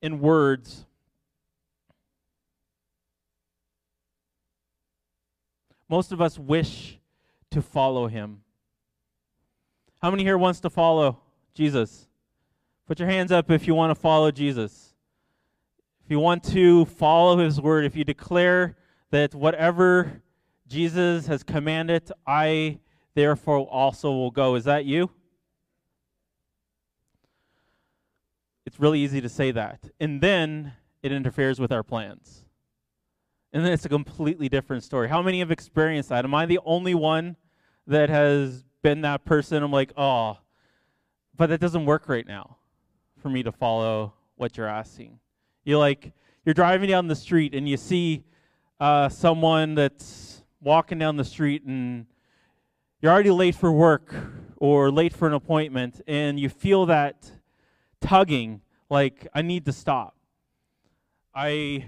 in 0.00 0.18
words 0.20 0.86
most 5.88 6.12
of 6.12 6.20
us 6.20 6.38
wish 6.38 6.98
to 7.50 7.62
follow 7.62 8.08
him. 8.08 8.42
How 10.02 10.10
many 10.10 10.24
here 10.24 10.38
wants 10.38 10.60
to 10.60 10.70
follow 10.70 11.20
Jesus? 11.54 12.08
Put 12.86 13.00
your 13.00 13.08
hands 13.08 13.32
up 13.32 13.50
if 13.50 13.66
you 13.66 13.74
want 13.74 13.90
to 13.90 14.00
follow 14.00 14.30
Jesus. 14.30 14.94
If 16.04 16.10
you 16.10 16.20
want 16.20 16.44
to 16.44 16.84
follow 16.84 17.38
his 17.38 17.60
word, 17.60 17.84
if 17.84 17.96
you 17.96 18.04
declare 18.04 18.76
that 19.10 19.34
whatever 19.34 20.22
Jesus 20.68 21.26
has 21.26 21.42
commanded, 21.42 22.10
I 22.26 22.78
therefore 23.14 23.60
also 23.66 24.10
will 24.12 24.30
go. 24.30 24.54
Is 24.54 24.64
that 24.64 24.84
you? 24.84 25.10
It's 28.64 28.78
really 28.78 29.00
easy 29.00 29.20
to 29.20 29.28
say 29.28 29.50
that. 29.52 29.90
And 29.98 30.20
then 30.20 30.72
it 31.02 31.12
interferes 31.12 31.58
with 31.58 31.72
our 31.72 31.82
plans. 31.82 32.45
And 33.56 33.64
then 33.64 33.72
it's 33.72 33.86
a 33.86 33.88
completely 33.88 34.50
different 34.50 34.84
story. 34.84 35.08
How 35.08 35.22
many 35.22 35.38
have 35.38 35.50
experienced 35.50 36.10
that? 36.10 36.26
Am 36.26 36.34
I 36.34 36.44
the 36.44 36.58
only 36.66 36.94
one 36.94 37.36
that 37.86 38.10
has 38.10 38.66
been 38.82 39.00
that 39.00 39.24
person? 39.24 39.62
I'm 39.62 39.72
like, 39.72 39.94
oh, 39.96 40.36
but 41.34 41.46
that 41.46 41.58
doesn't 41.58 41.86
work 41.86 42.06
right 42.06 42.26
now 42.26 42.58
for 43.16 43.30
me 43.30 43.42
to 43.42 43.50
follow 43.50 44.12
what 44.34 44.58
you're 44.58 44.68
asking. 44.68 45.20
You're 45.64 45.78
like, 45.78 46.12
you're 46.44 46.52
driving 46.52 46.90
down 46.90 47.08
the 47.08 47.16
street 47.16 47.54
and 47.54 47.66
you 47.66 47.78
see 47.78 48.24
uh, 48.78 49.08
someone 49.08 49.74
that's 49.74 50.42
walking 50.60 50.98
down 50.98 51.16
the 51.16 51.24
street 51.24 51.64
and 51.64 52.04
you're 53.00 53.10
already 53.10 53.30
late 53.30 53.54
for 53.54 53.72
work 53.72 54.14
or 54.58 54.90
late 54.90 55.14
for 55.14 55.26
an 55.26 55.32
appointment 55.32 56.02
and 56.06 56.38
you 56.38 56.50
feel 56.50 56.84
that 56.84 57.30
tugging 58.02 58.60
like 58.90 59.26
I 59.34 59.40
need 59.40 59.64
to 59.64 59.72
stop. 59.72 60.14
I 61.34 61.86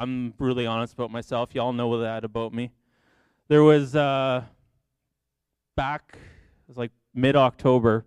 I'm 0.00 0.30
brutally 0.30 0.66
honest 0.66 0.94
about 0.94 1.10
myself. 1.10 1.54
Y'all 1.54 1.72
know 1.72 2.00
that 2.00 2.24
about 2.24 2.52
me. 2.52 2.70
There 3.48 3.62
was 3.62 3.96
uh 3.96 4.44
back 5.76 6.16
it 6.16 6.68
was 6.68 6.76
like 6.76 6.90
mid 7.14 7.36
October 7.36 8.04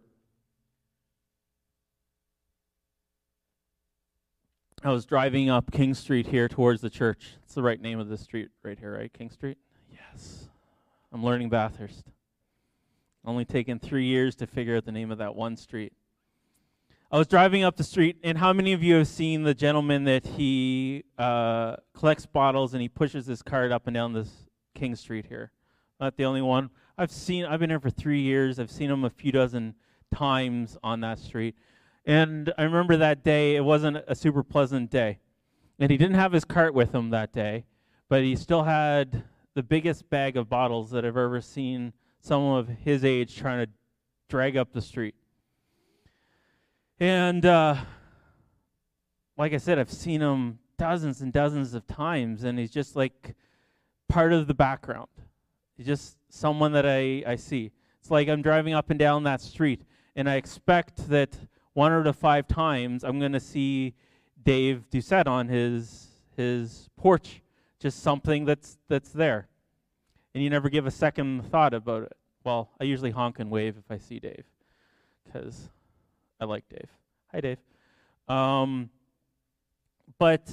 I 4.83 4.91
was 4.91 5.05
driving 5.05 5.47
up 5.47 5.71
King 5.71 5.93
Street 5.93 6.25
here 6.25 6.47
towards 6.47 6.81
the 6.81 6.89
church. 6.89 7.35
It's 7.43 7.53
the 7.53 7.61
right 7.61 7.79
name 7.79 7.99
of 7.99 8.09
the 8.09 8.17
street 8.17 8.49
right 8.63 8.79
here, 8.79 8.97
right? 8.97 9.13
King 9.13 9.29
Street? 9.29 9.59
Yes. 9.91 10.49
I'm 11.13 11.23
learning 11.23 11.49
Bathurst. 11.49 12.05
Only 13.23 13.45
taken 13.45 13.77
three 13.77 14.05
years 14.05 14.35
to 14.37 14.47
figure 14.47 14.75
out 14.75 14.85
the 14.85 14.91
name 14.91 15.11
of 15.11 15.19
that 15.19 15.35
one 15.35 15.55
street. 15.55 15.93
I 17.13 17.17
was 17.17 17.27
driving 17.27 17.65
up 17.65 17.75
the 17.75 17.83
street, 17.83 18.15
and 18.23 18.37
how 18.37 18.53
many 18.53 18.71
of 18.71 18.81
you 18.81 18.95
have 18.95 19.07
seen 19.09 19.43
the 19.43 19.53
gentleman 19.53 20.05
that 20.05 20.25
he 20.25 21.03
uh, 21.17 21.75
collects 21.93 22.25
bottles 22.25 22.73
and 22.73 22.81
he 22.81 22.87
pushes 22.87 23.25
his 23.25 23.41
cart 23.41 23.73
up 23.73 23.85
and 23.85 23.93
down 23.93 24.13
this 24.13 24.29
King 24.75 24.95
Street 24.95 25.25
here? 25.25 25.51
Not 25.99 26.15
the 26.15 26.23
only 26.23 26.41
one. 26.41 26.69
I've 26.97 27.11
seen. 27.11 27.43
I've 27.43 27.59
been 27.59 27.69
here 27.69 27.81
for 27.81 27.89
three 27.89 28.21
years. 28.21 28.59
I've 28.59 28.71
seen 28.71 28.89
him 28.89 29.03
a 29.03 29.09
few 29.09 29.33
dozen 29.33 29.75
times 30.15 30.77
on 30.83 31.01
that 31.01 31.19
street. 31.19 31.57
And 32.05 32.53
I 32.57 32.63
remember 32.63 32.95
that 32.95 33.25
day, 33.25 33.57
it 33.57 33.65
wasn't 33.65 33.97
a 34.07 34.15
super 34.15 34.41
pleasant 34.41 34.89
day. 34.89 35.19
And 35.79 35.91
he 35.91 35.97
didn't 35.97 36.15
have 36.15 36.31
his 36.31 36.45
cart 36.45 36.73
with 36.73 36.95
him 36.95 37.09
that 37.09 37.33
day, 37.33 37.65
but 38.07 38.23
he 38.23 38.37
still 38.37 38.63
had 38.63 39.23
the 39.53 39.63
biggest 39.63 40.09
bag 40.09 40.37
of 40.37 40.47
bottles 40.47 40.91
that 40.91 41.03
I've 41.03 41.17
ever 41.17 41.41
seen 41.41 41.91
someone 42.21 42.57
of 42.57 42.69
his 42.69 43.03
age 43.03 43.35
trying 43.35 43.65
to 43.65 43.71
drag 44.29 44.55
up 44.55 44.71
the 44.71 44.81
street. 44.81 45.15
And 47.01 47.47
uh, 47.47 47.77
like 49.35 49.53
I 49.53 49.57
said, 49.57 49.79
I've 49.79 49.89
seen 49.89 50.21
him 50.21 50.59
dozens 50.77 51.21
and 51.21 51.33
dozens 51.33 51.73
of 51.73 51.87
times, 51.87 52.43
and 52.43 52.59
he's 52.59 52.69
just 52.69 52.95
like 52.95 53.33
part 54.07 54.33
of 54.33 54.45
the 54.45 54.53
background. 54.53 55.09
He's 55.75 55.87
just 55.87 56.17
someone 56.29 56.73
that 56.73 56.85
I, 56.85 57.23
I 57.25 57.37
see. 57.37 57.71
It's 57.99 58.11
like 58.11 58.27
I'm 58.27 58.43
driving 58.43 58.75
up 58.75 58.91
and 58.91 58.99
down 58.99 59.23
that 59.23 59.41
street, 59.41 59.81
and 60.15 60.29
I 60.29 60.35
expect 60.35 61.09
that 61.09 61.35
one 61.73 61.91
or 61.91 62.03
to 62.03 62.13
five 62.13 62.47
times, 62.47 63.03
I'm 63.03 63.17
going 63.17 63.31
to 63.31 63.39
see 63.39 63.95
Dave 64.43 64.85
Doucette 64.91 65.25
on 65.25 65.47
his 65.47 66.07
his 66.37 66.87
porch, 66.97 67.41
just 67.79 68.03
something 68.03 68.45
that's 68.45 68.77
that's 68.89 69.09
there, 69.09 69.47
and 70.35 70.43
you 70.43 70.51
never 70.51 70.69
give 70.69 70.85
a 70.85 70.91
second 70.91 71.49
thought 71.49 71.73
about 71.73 72.03
it. 72.03 72.13
Well, 72.43 72.69
I 72.79 72.83
usually 72.83 73.09
honk 73.09 73.39
and 73.39 73.49
wave 73.49 73.75
if 73.75 73.89
I 73.89 73.97
see 73.97 74.19
Dave, 74.19 74.45
because 75.25 75.71
I 76.41 76.45
like 76.45 76.67
Dave. 76.69 76.89
Hi, 77.31 77.39
Dave. 77.39 77.59
Um, 78.27 78.89
but 80.17 80.51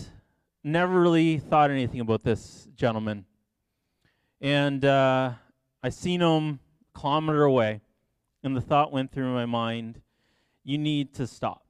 never 0.63 1.01
really 1.01 1.39
thought 1.39 1.71
anything 1.71 2.01
about 2.01 2.23
this 2.23 2.69
gentleman, 2.77 3.25
and 4.41 4.85
uh, 4.85 5.33
I 5.83 5.89
seen 5.89 6.21
him 6.21 6.61
a 6.95 6.99
kilometer 6.99 7.45
away, 7.45 7.81
and 8.43 8.55
the 8.55 8.61
thought 8.61 8.93
went 8.93 9.11
through 9.11 9.33
my 9.33 9.47
mind 9.47 10.03
you 10.63 10.77
need 10.77 11.15
to 11.15 11.27
stop 11.27 11.65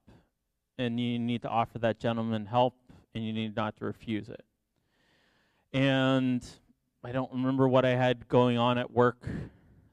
and 0.76 0.98
you 0.98 1.20
need 1.20 1.42
to 1.42 1.48
offer 1.48 1.78
that 1.78 2.00
gentleman 2.00 2.46
help 2.46 2.74
and 3.14 3.24
you 3.24 3.32
need 3.32 3.54
not 3.54 3.76
to 3.76 3.84
refuse 3.84 4.28
it. 4.28 4.44
And 5.72 6.44
I 7.04 7.12
don't 7.12 7.30
remember 7.30 7.68
what 7.68 7.84
I 7.84 7.90
had 7.90 8.26
going 8.26 8.58
on 8.58 8.76
at 8.76 8.90
work 8.90 9.24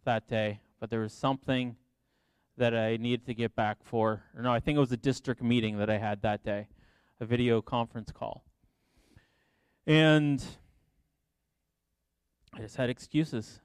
that 0.06 0.28
day, 0.28 0.60
but 0.80 0.90
there 0.90 1.02
was 1.02 1.14
something 1.14 1.76
that 2.58 2.76
I 2.76 2.98
needed 2.98 3.26
to 3.28 3.34
get 3.34 3.56
back 3.56 3.78
for. 3.84 4.24
Or 4.36 4.42
no, 4.42 4.52
I 4.52 4.60
think 4.60 4.78
it 4.78 4.80
was 4.80 4.92
a 4.92 4.98
district 4.98 5.42
meeting 5.42 5.78
that 5.78 5.90
I 5.90 5.98
had 5.98 6.22
that 6.22 6.44
day, 6.44 6.68
a 7.20 7.26
video 7.26 7.62
conference 7.62 8.12
call. 8.12 8.44
And 9.88 10.44
I 12.54 12.60
just 12.60 12.76
had 12.76 12.90
excuses. 12.90 13.60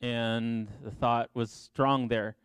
And 0.00 0.68
the 0.84 0.90
thought 0.90 1.30
was 1.34 1.50
strong 1.50 2.08
there. 2.08 2.36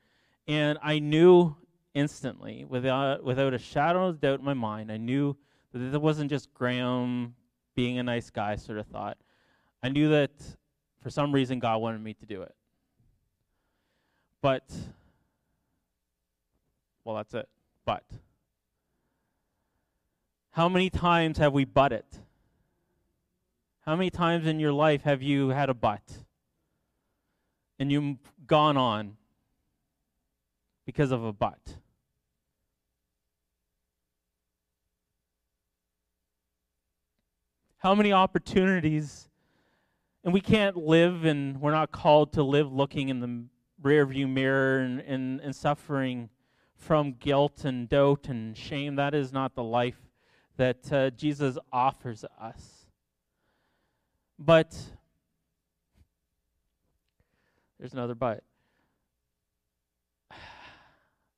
And 0.48 0.80
I 0.82 1.00
knew 1.00 1.56
instantly, 1.94 2.66
without, 2.68 3.24
without 3.24 3.54
a 3.54 3.60
shadow 3.60 4.08
of 4.08 4.20
doubt 4.20 4.40
in 4.40 4.46
my 4.46 4.54
mind, 4.54 4.92
I 4.92 4.98
knew 4.98 5.38
that 5.74 5.94
it 5.94 6.02
wasn't 6.02 6.30
just 6.30 6.54
Graham 6.54 7.36
being 7.76 8.00
a 8.00 8.04
nice 8.04 8.30
guy 8.30 8.56
sort 8.56 8.78
of 8.78 8.88
thought. 8.88 9.18
I 9.84 9.90
knew 9.90 10.10
that 10.10 10.32
for 11.02 11.10
some 11.10 11.32
reason 11.32 11.60
God 11.60 11.78
wanted 11.78 12.02
me 12.02 12.14
to 12.16 12.26
do 12.26 12.42
it. 12.42 12.54
But, 14.42 14.72
well, 17.04 17.16
that's 17.16 17.34
it. 17.34 17.50
But, 17.86 18.04
how 20.52 20.68
many 20.70 20.90
times 20.90 21.38
have 21.38 21.54
we 21.54 21.66
butted? 21.66 22.04
How 23.82 23.96
many 23.96 24.10
times 24.10 24.46
in 24.46 24.60
your 24.60 24.74
life 24.74 25.04
have 25.04 25.22
you 25.22 25.50
had 25.50 25.70
a 25.70 25.74
butt? 25.74 26.02
And 27.80 27.92
you've 27.92 28.18
gone 28.46 28.78
on 28.78 29.18
because 30.86 31.12
of 31.12 31.24
a 31.24 31.34
but. 31.34 31.78
How 37.78 37.96
many 37.96 38.14
opportunities 38.14 39.28
And 40.24 40.34
we 40.34 40.42
can't 40.42 40.78
live, 40.78 41.26
and 41.26 41.60
we're 41.60 41.72
not 41.72 41.92
called 41.92 42.34
to 42.34 42.44
live 42.44 42.72
looking 42.72 43.10
in 43.10 43.20
the 43.22 43.46
rearview 43.82 44.30
mirror 44.30 44.80
and, 44.82 45.00
and, 45.00 45.42
and 45.42 45.56
suffering 45.56 46.30
from 46.82 47.14
guilt 47.14 47.64
and 47.64 47.88
doubt 47.88 48.28
and 48.28 48.58
shame. 48.58 48.96
That 48.96 49.14
is 49.14 49.32
not 49.32 49.54
the 49.54 49.64
life 49.64 50.10
that 50.58 50.92
uh, 50.92 51.12
Jesus 51.12 51.58
offers 51.72 52.26
us. 52.40 52.88
But 54.40 54.76
there's 57.80 57.94
another 57.94 58.16
but. 58.16 58.44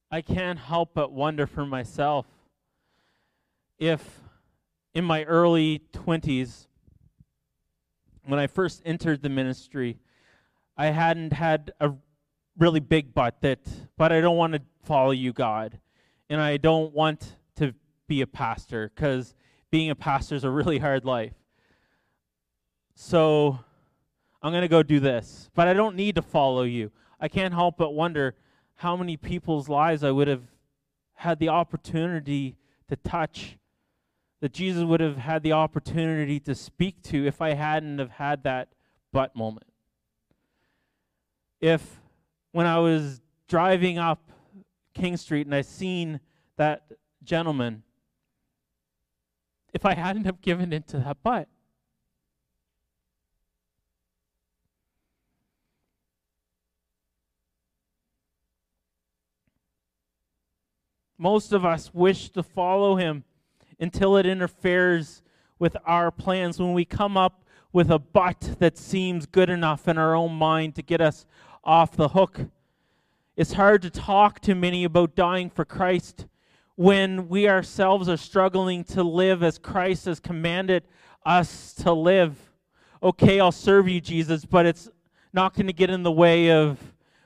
I 0.09 0.21
can't 0.21 0.59
help 0.59 0.93
but 0.93 1.11
wonder 1.11 1.45
for 1.45 1.65
myself 1.65 2.25
if 3.79 4.21
in 4.93 5.03
my 5.03 5.23
early 5.23 5.81
20s, 5.91 6.67
when 8.25 8.39
I 8.39 8.47
first 8.47 8.81
entered 8.85 9.21
the 9.21 9.29
ministry, 9.29 9.97
I 10.77 10.87
hadn't 10.87 11.33
had 11.33 11.73
a 11.81 11.93
really 12.57 12.79
big 12.79 13.13
but 13.13 13.41
that, 13.41 13.59
but 13.97 14.11
I 14.11 14.21
don't 14.21 14.37
want 14.37 14.53
to 14.53 14.61
follow 14.83 15.11
you, 15.11 15.33
God. 15.33 15.79
And 16.29 16.41
I 16.41 16.57
don't 16.57 16.93
want 16.93 17.35
to 17.57 17.73
be 18.07 18.21
a 18.21 18.27
pastor 18.27 18.91
because 18.93 19.35
being 19.71 19.89
a 19.89 19.95
pastor 19.95 20.35
is 20.35 20.43
a 20.43 20.49
really 20.49 20.79
hard 20.79 21.05
life. 21.05 21.33
So 22.95 23.59
I'm 24.41 24.51
going 24.51 24.61
to 24.61 24.67
go 24.67 24.83
do 24.83 24.99
this. 24.99 25.49
But 25.55 25.67
I 25.67 25.73
don't 25.73 25.95
need 25.95 26.15
to 26.15 26.21
follow 26.21 26.63
you. 26.63 26.91
I 27.19 27.27
can't 27.27 27.53
help 27.53 27.77
but 27.77 27.93
wonder 27.93 28.35
how 28.75 28.95
many 28.97 29.17
people's 29.17 29.69
lives 29.69 30.03
I 30.03 30.11
would 30.11 30.27
have 30.27 30.43
had 31.15 31.39
the 31.39 31.49
opportunity 31.49 32.57
to 32.89 32.95
touch, 32.97 33.57
that 34.41 34.51
Jesus 34.51 34.83
would 34.83 34.99
have 34.99 35.17
had 35.17 35.41
the 35.41 35.53
opportunity 35.53 36.39
to 36.41 36.53
speak 36.53 37.01
to 37.03 37.25
if 37.25 37.41
I 37.41 37.53
hadn't 37.53 37.99
have 37.99 38.11
had 38.11 38.43
that 38.43 38.69
but 39.11 39.35
moment. 39.35 39.67
If 41.61 42.01
when 42.53 42.65
I 42.65 42.79
was 42.79 43.19
driving 43.49 43.97
up 43.97 44.31
King 44.93 45.17
Street 45.17 45.45
and 45.45 45.53
I 45.53 45.61
seen 45.61 46.21
that 46.55 46.83
gentleman, 47.23 47.83
if 49.73 49.85
I 49.85 49.95
hadn't 49.95 50.25
have 50.25 50.39
given 50.39 50.71
into 50.71 50.99
that 50.99 51.17
but, 51.21 51.49
Most 61.23 61.53
of 61.53 61.63
us 61.63 61.93
wish 61.93 62.31
to 62.31 62.43
follow 62.43 62.97
him 62.97 63.23
until 63.79 64.17
it 64.17 64.25
interferes 64.25 65.21
with 65.57 65.77
our 65.85 66.11
plans. 66.11 66.59
When 66.59 66.73
we 66.73 66.83
come 66.83 67.15
up 67.15 67.45
with 67.71 67.89
a 67.89 67.97
but 67.97 68.55
that 68.59 68.77
seems 68.77 69.25
good 69.25 69.49
enough 69.49 69.87
in 69.87 69.97
our 69.97 70.15
own 70.15 70.33
mind 70.33 70.75
to 70.75 70.81
get 70.81 70.99
us 70.99 71.25
off 71.63 71.95
the 71.95 72.09
hook. 72.09 72.41
It's 73.35 73.53
hard 73.53 73.81
to 73.83 73.89
talk 73.89 74.39
to 74.41 74.55
many 74.55 74.83
about 74.83 75.15
dying 75.15 75.49
for 75.49 75.65
Christ 75.65 76.27
when 76.75 77.29
we 77.29 77.47
ourselves 77.47 78.09
are 78.09 78.17
struggling 78.17 78.83
to 78.83 79.03
live 79.03 79.43
as 79.43 79.57
Christ 79.57 80.05
has 80.05 80.19
commanded 80.19 80.83
us 81.25 81.73
to 81.75 81.93
live. 81.93 82.51
Okay, 83.01 83.39
I'll 83.39 83.51
serve 83.51 83.87
you, 83.87 84.01
Jesus, 84.01 84.45
but 84.45 84.65
it's 84.65 84.89
not 85.33 85.53
going 85.53 85.67
to 85.67 85.73
get 85.73 85.89
in 85.89 86.03
the 86.03 86.11
way 86.11 86.51
of 86.51 86.79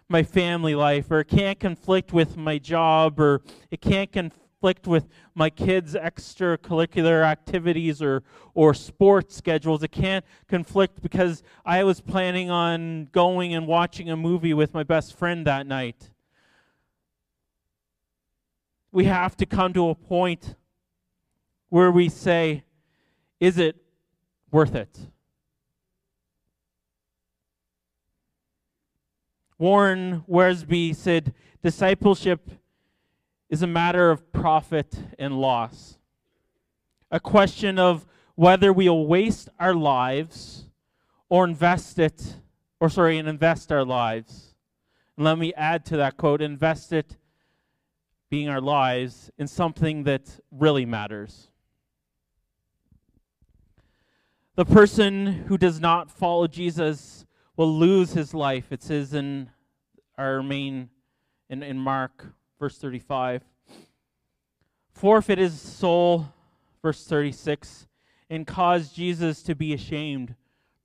my 0.10 0.24
family 0.24 0.76
life, 0.76 1.12
or 1.12 1.20
it 1.20 1.28
can't 1.28 1.60
conflict 1.60 2.14
with 2.14 2.38
my 2.38 2.58
job, 2.58 3.20
or 3.20 3.42
it 3.72 3.82
can't 3.82 4.12
conflict 4.12 4.47
with 4.62 5.08
my 5.36 5.50
kids' 5.50 5.94
extracurricular 5.94 7.24
activities 7.24 8.02
or, 8.02 8.24
or 8.54 8.74
sports 8.74 9.36
schedules. 9.36 9.84
It 9.84 9.92
can't 9.92 10.26
conflict 10.48 11.02
because 11.02 11.44
I 11.64 11.84
was 11.84 12.02
planning 12.02 12.50
on 12.50 13.06
going 13.12 13.54
and 13.54 13.68
watching 13.68 14.10
a 14.10 14.18
movie 14.18 14.54
with 14.54 14.74
my 14.74 14.84
best 14.84 15.16
friend 15.16 15.46
that 15.46 15.68
night. 15.68 16.10
We 18.92 19.06
have 19.06 19.38
to 19.38 19.46
come 19.46 19.74
to 19.74 19.90
a 19.90 19.96
point 19.96 20.56
where 21.70 21.92
we 21.92 22.10
say, 22.10 22.64
is 23.40 23.60
it 23.60 23.76
worth 24.52 24.74
it? 24.74 24.98
Warren 29.60 30.24
Wiersbe 30.28 30.96
said, 30.96 31.34
Discipleship 31.62 32.50
is 33.50 33.62
a 33.62 33.68
matter 33.68 34.12
of 34.12 34.32
profit 34.32 34.96
and 35.18 35.40
loss. 35.40 35.98
A 37.10 37.20
question 37.20 37.80
of 37.80 38.06
whether 38.36 38.74
we'll 38.74 39.06
waste 39.08 39.50
our 39.60 39.74
lives 39.74 40.66
or 41.30 41.46
invest 41.46 41.98
it, 42.00 42.38
or 42.80 42.90
sorry, 42.90 43.18
and 43.18 43.28
invest 43.28 43.72
our 43.72 43.84
lives. 43.84 44.56
And 45.16 45.26
let 45.26 45.38
me 45.38 45.54
add 45.56 45.86
to 45.86 45.98
that 45.98 46.18
quote 46.18 46.42
invest 46.42 46.94
it, 46.94 47.18
being 48.30 48.50
our 48.50 48.62
lives, 48.62 49.32
in 49.38 49.48
something 49.48 50.04
that 50.04 50.40
really 50.52 50.86
matters. 50.86 51.50
The 54.56 54.66
person 54.66 55.28
who 55.48 55.58
does 55.58 55.80
not 55.80 56.12
follow 56.12 56.48
Jesus 56.48 57.26
will 57.56 57.72
lose 57.72 58.14
his 58.14 58.34
life. 58.34 58.72
It 58.72 58.84
says 58.84 59.14
in 59.14 59.50
our 60.18 60.42
main, 60.44 60.90
in, 61.50 61.64
in 61.64 61.78
Mark, 61.78 62.34
verse 62.60 62.78
35. 62.78 63.44
Forfeit 64.90 65.38
his 65.38 65.60
soul, 65.60 66.28
verse 66.82 67.06
36, 67.06 67.88
and 68.30 68.48
cause 68.48 68.92
Jesus 68.92 69.44
to 69.44 69.56
be 69.56 69.74
ashamed, 69.74 70.36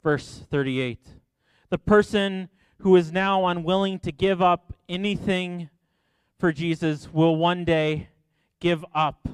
verse 0.03 0.45
38. 0.51 1.01
The 1.71 1.79
person 1.79 2.49
who 2.79 2.97
is 2.97 3.13
now 3.13 3.47
unwilling 3.47 3.99
to 4.01 4.13
give 4.13 4.43
up 4.43 4.75
anything 4.89 5.71
for 6.39 6.53
Jesus 6.53 7.13
will 7.13 7.37
one 7.37 7.65
day 7.65 8.09
give 8.61 8.85
up 8.95 9.29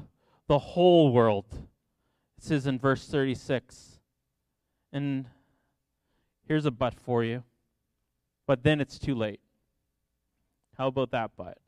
the 0.46 0.58
whole 0.58 1.12
world. 1.12 1.46
It 2.36 2.44
says 2.44 2.66
in 2.66 2.78
verse 2.78 3.06
36. 3.08 4.00
And 4.92 5.26
Here's 6.48 6.64
a 6.64 6.70
but 6.70 6.94
for 6.94 7.22
you. 7.22 7.44
But 8.46 8.62
then 8.62 8.80
it's 8.80 8.98
too 8.98 9.14
late. 9.14 9.40
How 10.78 10.86
about 10.86 11.10
that 11.10 11.32
but? 11.36 11.58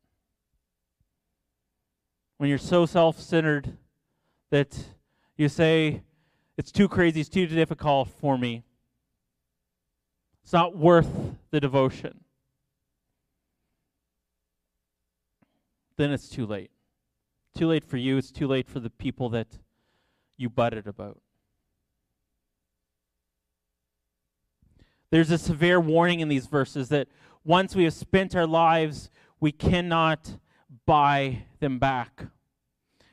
When 2.40 2.48
you're 2.48 2.57
so 2.57 2.87
self 2.87 3.20
centered 3.20 3.76
that 4.48 4.74
you 5.37 5.50
say, 5.50 6.00
it's 6.57 6.72
too 6.72 6.88
crazy, 6.88 7.20
it's 7.20 7.29
too 7.29 7.46
difficult 7.46 8.09
for 8.09 8.38
me, 8.38 8.64
it's 10.42 10.55
not 10.55 10.74
worth 10.74 11.37
the 11.50 11.61
devotion, 11.61 12.24
then 15.98 16.12
it's 16.12 16.31
too 16.31 16.46
late. 16.46 16.70
Too 17.55 17.66
late 17.66 17.85
for 17.85 17.98
you, 17.98 18.16
it's 18.16 18.31
too 18.31 18.46
late 18.46 18.66
for 18.66 18.81
the 18.81 18.88
people 18.88 19.29
that 19.29 19.59
you 20.38 20.48
butted 20.48 20.87
about. 20.87 21.20
There's 25.11 25.31
a 25.31 25.37
severe 25.37 25.79
warning 25.79 26.20
in 26.20 26.29
these 26.29 26.46
verses 26.46 26.88
that 26.88 27.09
once 27.44 27.76
we 27.76 27.85
have 27.85 27.92
spent 27.92 28.35
our 28.35 28.46
lives, 28.46 29.11
we 29.40 29.53
cannot 29.53 30.38
buy 30.87 31.44
them 31.61 31.78
back. 31.78 32.24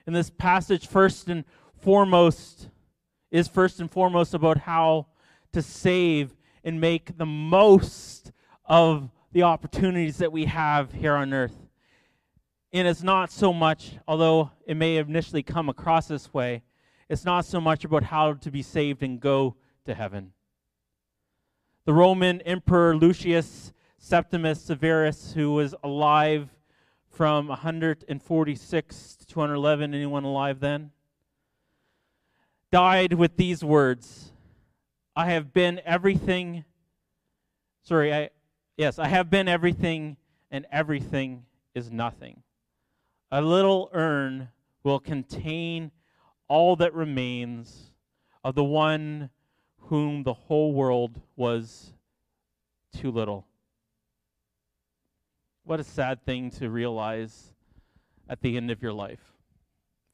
And 0.06 0.16
this 0.16 0.30
passage, 0.30 0.88
first 0.88 1.28
and 1.28 1.44
foremost, 1.80 2.70
is 3.32 3.48
first 3.48 3.80
and 3.80 3.92
foremost 3.92 4.34
about 4.34 4.60
how 4.60 5.08
to 5.52 5.62
save 5.62 6.36
and 6.64 6.80
make 6.80 7.18
the 7.18 7.26
most 7.26 8.32
of 8.66 9.10
the 9.32 9.44
opportunities 9.44 10.18
that 10.18 10.32
we 10.32 10.46
have 10.46 10.94
here 10.94 11.14
on 11.14 11.34
earth. 11.34 11.68
And 12.74 12.88
it's 12.88 13.04
not 13.04 13.32
so 13.32 13.54
much, 13.54 13.98
although 14.08 14.52
it 14.66 14.76
may 14.76 14.96
have 14.96 15.10
initially 15.10 15.44
come 15.44 15.70
across 15.70 16.08
this 16.08 16.34
way, 16.34 16.64
it's 17.10 17.26
not 17.26 17.46
so 17.46 17.62
much 17.62 17.86
about 17.86 18.04
how 18.04 18.34
to 18.34 18.52
be 18.52 18.62
saved 18.62 19.04
and 19.04 19.20
go 19.20 19.56
to 19.86 19.94
heaven 19.94 20.34
the 21.88 21.94
Roman 21.94 22.42
Emperor 22.42 22.98
Lucius 22.98 23.72
Septimus 23.98 24.62
Severus, 24.62 25.32
who 25.32 25.54
was 25.54 25.74
alive 25.86 26.50
from 27.18 27.48
146 27.48 29.16
to 29.16 29.26
211. 29.26 29.96
Anyone 29.96 30.24
alive 30.24 30.60
then? 30.60 30.92
Died 32.72 33.14
with 33.14 33.38
these 33.38 33.64
words 33.64 34.32
I 35.16 35.32
have 35.32 35.52
been 35.52 35.82
everything. 35.84 36.64
Sorry, 37.82 38.14
I, 38.14 38.30
yes, 38.78 39.00
I 39.00 39.08
have 39.08 39.32
been 39.32 39.48
everything, 39.48 40.18
and 40.52 40.68
everything 40.72 41.46
is 41.74 41.90
nothing. 41.90 42.44
A 43.32 43.42
little 43.42 43.90
urn 43.94 44.50
will 44.84 45.00
contain 45.00 45.90
all 46.48 46.76
that 46.76 46.94
remains 46.94 47.94
of 48.44 48.54
the 48.54 48.64
one 48.64 49.32
whom 49.90 50.22
the 50.22 50.34
whole 50.34 50.72
world 50.72 51.20
was 51.36 51.94
too 52.96 53.10
little. 53.10 53.48
What 55.68 55.82
a 55.82 55.84
sad 55.84 56.24
thing 56.24 56.50
to 56.52 56.70
realize 56.70 57.52
at 58.30 58.40
the 58.40 58.56
end 58.56 58.72
of 58.72 58.82
your 58.82 58.94
life. 58.94 59.34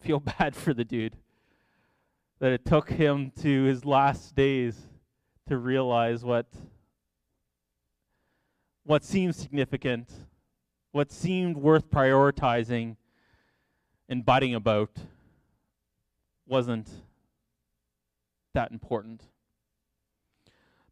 Feel 0.01 0.19
bad 0.39 0.55
for 0.55 0.73
the 0.73 0.83
dude 0.83 1.15
that 2.39 2.51
it 2.51 2.65
took 2.65 2.89
him 2.89 3.31
to 3.43 3.63
his 3.65 3.85
last 3.85 4.35
days 4.35 4.87
to 5.47 5.59
realize 5.59 6.25
what 6.25 6.47
what 8.83 9.03
seemed 9.03 9.35
significant, 9.35 10.09
what 10.91 11.11
seemed 11.11 11.55
worth 11.55 11.87
prioritizing 11.87 12.95
and 14.09 14.25
biting 14.25 14.55
about 14.55 14.89
wasn't 16.47 16.89
that 18.55 18.71
important. 18.71 19.21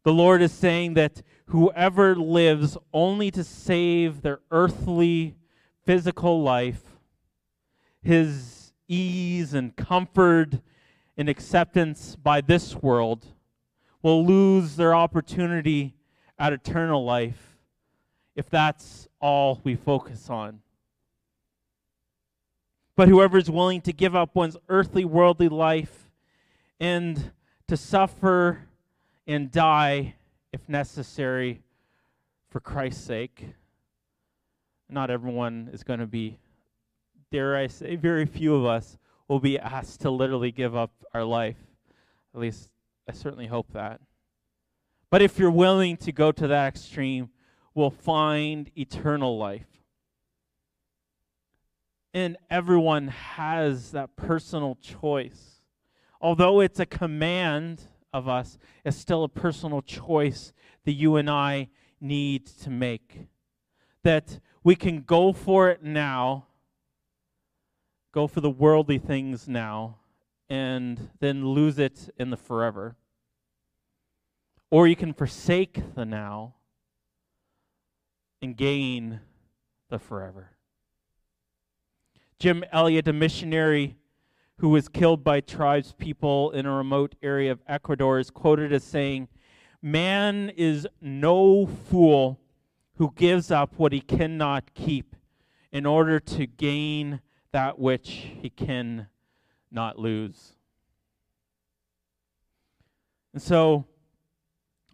The 0.04 0.12
Lord 0.12 0.42
is 0.42 0.52
saying 0.52 0.94
that 0.94 1.22
whoever 1.46 2.16
lives 2.16 2.76
only 2.92 3.30
to 3.30 3.44
save 3.44 4.22
their 4.22 4.40
earthly, 4.50 5.36
physical 5.84 6.42
life, 6.42 6.82
his 8.02 8.72
ease 8.88 9.54
and 9.54 9.76
comfort 9.76 10.60
and 11.16 11.28
acceptance 11.28 12.16
by 12.16 12.40
this 12.40 12.74
world, 12.74 13.26
will 14.02 14.26
lose 14.26 14.74
their 14.74 14.94
opportunity 14.94 15.94
at 16.38 16.52
eternal 16.52 17.04
life 17.04 17.56
if 18.34 18.50
that's 18.50 19.06
all 19.20 19.60
we 19.62 19.76
focus 19.76 20.28
on. 20.28 20.60
But 22.96 23.08
whoever 23.08 23.38
is 23.38 23.50
willing 23.50 23.80
to 23.82 23.92
give 23.92 24.16
up 24.16 24.34
one's 24.34 24.56
earthly, 24.68 25.04
worldly 25.04 25.48
life 25.48 26.10
and 26.80 27.32
to 27.68 27.76
suffer 27.76 28.66
and 29.26 29.50
die 29.50 30.14
if 30.52 30.68
necessary 30.68 31.62
for 32.50 32.60
Christ's 32.60 33.04
sake. 33.04 33.46
Not 34.88 35.10
everyone 35.10 35.70
is 35.72 35.82
going 35.82 36.00
to 36.00 36.06
be, 36.06 36.38
dare 37.30 37.56
I 37.56 37.66
say, 37.66 37.96
very 37.96 38.26
few 38.26 38.54
of 38.54 38.66
us 38.66 38.98
will 39.28 39.40
be 39.40 39.58
asked 39.58 40.02
to 40.02 40.10
literally 40.10 40.52
give 40.52 40.76
up 40.76 40.92
our 41.14 41.24
life. 41.24 41.56
At 42.34 42.40
least 42.40 42.68
I 43.08 43.12
certainly 43.12 43.46
hope 43.46 43.72
that. 43.72 44.00
But 45.10 45.22
if 45.22 45.38
you're 45.38 45.50
willing 45.50 45.96
to 45.98 46.12
go 46.12 46.32
to 46.32 46.46
that 46.48 46.68
extreme, 46.68 47.30
we'll 47.74 47.90
find 47.90 48.70
eternal 48.76 49.38
life. 49.38 49.66
And 52.14 52.36
everyone 52.50 53.08
has 53.08 53.92
that 53.92 54.16
personal 54.16 54.76
choice. 54.76 55.62
Although 56.20 56.60
it's 56.60 56.78
a 56.80 56.86
command, 56.86 57.82
of 58.12 58.28
us 58.28 58.58
is 58.84 58.96
still 58.96 59.24
a 59.24 59.28
personal 59.28 59.82
choice 59.82 60.52
that 60.84 60.92
you 60.92 61.16
and 61.16 61.30
I 61.30 61.68
need 62.00 62.46
to 62.62 62.70
make. 62.70 63.26
That 64.02 64.40
we 64.62 64.74
can 64.74 65.02
go 65.02 65.32
for 65.32 65.70
it 65.70 65.82
now, 65.82 66.46
go 68.12 68.26
for 68.26 68.40
the 68.40 68.50
worldly 68.50 68.98
things 68.98 69.48
now, 69.48 69.98
and 70.48 71.10
then 71.20 71.46
lose 71.46 71.78
it 71.78 72.10
in 72.18 72.30
the 72.30 72.36
forever. 72.36 72.96
Or 74.70 74.86
you 74.86 74.96
can 74.96 75.12
forsake 75.12 75.94
the 75.94 76.04
now 76.04 76.54
and 78.40 78.56
gain 78.56 79.20
the 79.88 79.98
forever. 79.98 80.50
Jim 82.38 82.64
Elliot, 82.72 83.06
a 83.06 83.12
missionary 83.12 83.96
who 84.62 84.68
was 84.68 84.88
killed 84.88 85.24
by 85.24 85.40
tribespeople 85.40 86.54
in 86.54 86.66
a 86.66 86.72
remote 86.72 87.16
area 87.20 87.50
of 87.50 87.60
Ecuador, 87.66 88.20
is 88.20 88.30
quoted 88.30 88.72
as 88.72 88.84
saying, 88.84 89.26
Man 89.82 90.50
is 90.50 90.86
no 91.00 91.66
fool 91.66 92.38
who 92.94 93.12
gives 93.16 93.50
up 93.50 93.72
what 93.76 93.92
he 93.92 94.00
cannot 94.00 94.72
keep 94.72 95.16
in 95.72 95.84
order 95.84 96.20
to 96.20 96.46
gain 96.46 97.20
that 97.50 97.76
which 97.80 98.28
he 98.40 98.50
can 98.50 99.08
not 99.72 99.98
lose. 99.98 100.52
And 103.32 103.42
so, 103.42 103.84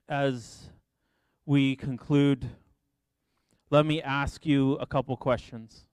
as 0.09 0.71
we 1.45 1.77
conclude, 1.77 2.49
let 3.69 3.85
me 3.85 4.01
ask 4.01 4.47
you 4.47 4.77
a 4.77 4.87
couple 4.87 5.15
questions 5.19 5.85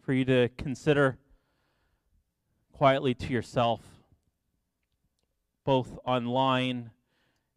for 0.00 0.14
you 0.14 0.24
to 0.24 0.48
consider 0.56 1.18
quietly 2.82 3.14
to 3.14 3.32
yourself, 3.32 3.80
both 5.64 6.00
online 6.04 6.90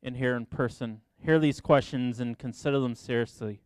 and 0.04 0.16
here 0.16 0.36
in 0.36 0.46
person. 0.46 1.02
Hear 1.18 1.40
these 1.40 1.60
questions 1.62 2.20
and 2.20 2.38
consider 2.38 2.80
them 2.80 2.94
seriously. 2.94 3.60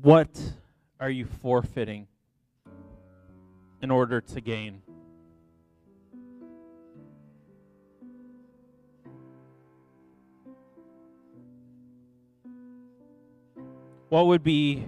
What 0.00 0.36
are 0.98 1.10
you 1.10 1.26
forfeiting 1.26 2.08
in 3.80 3.92
order 3.92 4.20
to 4.20 4.40
gain? 4.40 4.82
What 14.12 14.26
would 14.26 14.44
be 14.44 14.86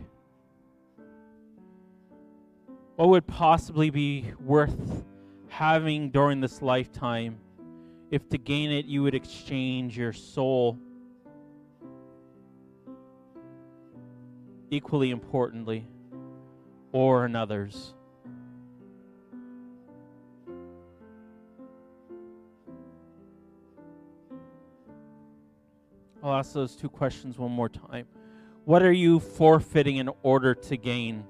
what 2.96 3.08
would 3.08 3.26
possibly 3.26 3.88
be 3.88 4.30
worth 4.38 5.02
having 5.48 6.10
during 6.10 6.42
this 6.42 6.60
lifetime 6.60 7.38
if 8.10 8.28
to 8.28 8.36
gain 8.36 8.70
it 8.70 8.84
you 8.84 9.02
would 9.02 9.14
exchange 9.14 9.96
your 9.96 10.12
soul 10.12 10.78
equally 14.70 15.10
importantly 15.10 15.86
or 16.92 17.24
another's 17.24 17.94
I'll 26.22 26.34
ask 26.34 26.52
those 26.52 26.74
two 26.74 26.88
questions 26.88 27.38
one 27.38 27.52
more 27.52 27.68
time. 27.68 28.06
What 28.64 28.82
are 28.82 28.92
you 28.92 29.20
forfeiting 29.20 29.96
in 29.96 30.08
order 30.22 30.54
to 30.54 30.76
gain? 30.78 31.24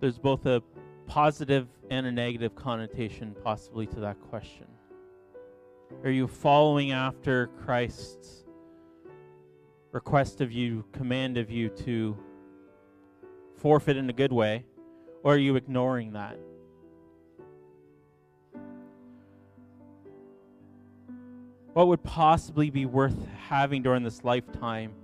There's 0.00 0.18
both 0.18 0.44
a 0.44 0.62
positive 1.06 1.68
and 1.90 2.06
a 2.06 2.12
negative 2.12 2.54
connotation, 2.54 3.34
possibly, 3.42 3.86
to 3.86 4.00
that 4.00 4.20
question. 4.20 4.66
Are 6.04 6.10
you 6.10 6.26
following 6.26 6.92
after 6.92 7.46
Christ's 7.64 8.44
request 9.92 10.42
of 10.42 10.52
you, 10.52 10.84
command 10.92 11.38
of 11.38 11.50
you 11.50 11.70
to 11.70 12.14
forfeit 13.54 13.96
in 13.96 14.10
a 14.10 14.12
good 14.12 14.32
way, 14.32 14.66
or 15.22 15.34
are 15.34 15.38
you 15.38 15.56
ignoring 15.56 16.12
that? 16.12 16.38
What 21.76 21.88
would 21.88 22.02
possibly 22.04 22.70
be 22.70 22.86
worth 22.86 23.28
having 23.50 23.82
during 23.82 24.02
this 24.02 24.24
lifetime 24.24 24.94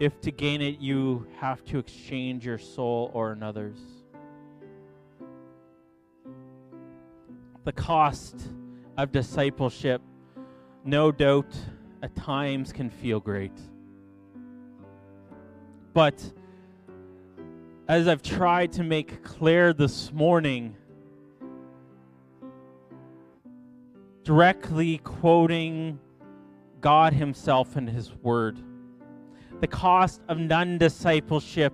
if 0.00 0.20
to 0.20 0.32
gain 0.32 0.60
it 0.60 0.80
you 0.80 1.24
have 1.38 1.64
to 1.64 1.78
exchange 1.78 2.44
your 2.44 2.58
soul 2.58 3.12
or 3.14 3.30
another's? 3.30 3.78
The 7.62 7.70
cost 7.70 8.34
of 8.96 9.12
discipleship, 9.12 10.02
no 10.84 11.12
doubt, 11.12 11.54
at 12.02 12.12
times 12.16 12.72
can 12.72 12.90
feel 12.90 13.20
great. 13.20 13.56
But 15.92 16.20
as 17.86 18.08
I've 18.08 18.22
tried 18.22 18.72
to 18.72 18.82
make 18.82 19.22
clear 19.22 19.72
this 19.72 20.12
morning, 20.12 20.74
directly 24.24 24.98
quoting 24.98 26.00
God 26.80 27.12
Himself 27.12 27.76
and 27.76 27.88
His 27.88 28.12
Word. 28.22 28.58
The 29.60 29.66
cost 29.66 30.22
of 30.28 30.38
non 30.38 30.78
discipleship 30.78 31.72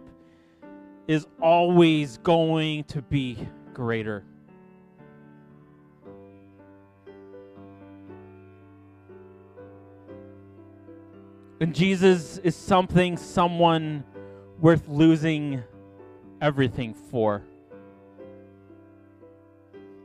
is 1.09 1.27
always 1.41 2.19
going 2.19 2.85
to 2.85 3.03
be 3.03 3.39
greater. 3.73 4.25
And 11.61 11.75
Jesus 11.75 12.39
is 12.39 12.57
something, 12.57 13.19
someone 13.19 14.03
worth 14.61 14.89
losing 14.89 15.63
everything 16.41 16.95
for. 16.95 17.43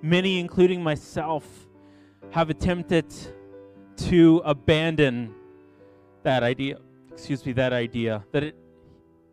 Many, 0.01 0.39
including 0.39 0.83
myself, 0.83 1.64
have 2.31 2.49
attempted 2.49 3.05
to 3.97 4.41
abandon 4.45 5.33
that 6.23 6.43
idea, 6.43 6.77
excuse 7.11 7.45
me, 7.45 7.53
that 7.53 7.73
idea, 7.73 8.25
that 8.31 8.43
it, 8.43 8.55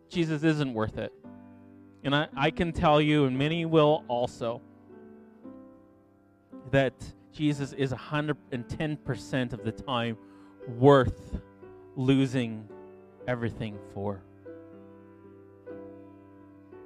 Jesus 0.09 0.43
isn't 0.43 0.73
worth 0.73 0.97
it. 0.97 1.11
And 2.03 2.15
I, 2.15 2.27
I 2.35 2.51
can 2.51 2.71
tell 2.71 3.01
you, 3.01 3.25
and 3.25 3.37
many 3.37 3.65
will 3.65 4.03
also, 4.07 4.61
that 6.71 6.93
Jesus 7.31 7.73
is 7.73 7.91
110% 7.91 9.53
of 9.53 9.63
the 9.63 9.71
time 9.71 10.17
worth 10.67 11.39
losing 11.95 12.67
everything 13.27 13.77
for. 13.93 14.23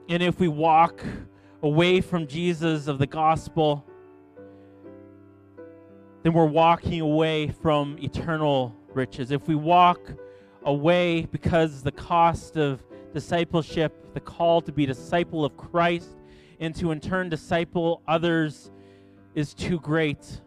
And 0.10 0.24
if 0.24 0.40
we 0.40 0.48
walk 0.48 1.04
away 1.62 2.02
from 2.02 2.28
Jesus 2.28 2.88
of 2.88 2.98
the 2.98 3.08
gospel, 3.08 3.86
then 6.28 6.34
we're 6.34 6.46
walking 6.46 7.00
away 7.00 7.48
from 7.48 7.98
eternal 8.00 8.76
riches. 8.94 9.32
If 9.32 9.48
we 9.48 9.56
walk 9.56 10.12
away 10.66 11.26
because 11.32 11.84
the 11.84 11.92
cost 11.94 12.58
of 12.58 12.84
discipleship, 13.14 14.14
the 14.14 14.20
call 14.20 14.60
to 14.64 14.74
be 14.74 14.86
disciple 14.86 15.46
of 15.46 15.56
Christ, 15.56 16.18
and 16.60 16.76
to 16.76 16.92
in 16.92 17.00
turn 17.00 17.30
disciple 17.30 18.02
others 18.10 18.72
is 19.36 19.54
too 19.54 19.80
great, 19.80 20.42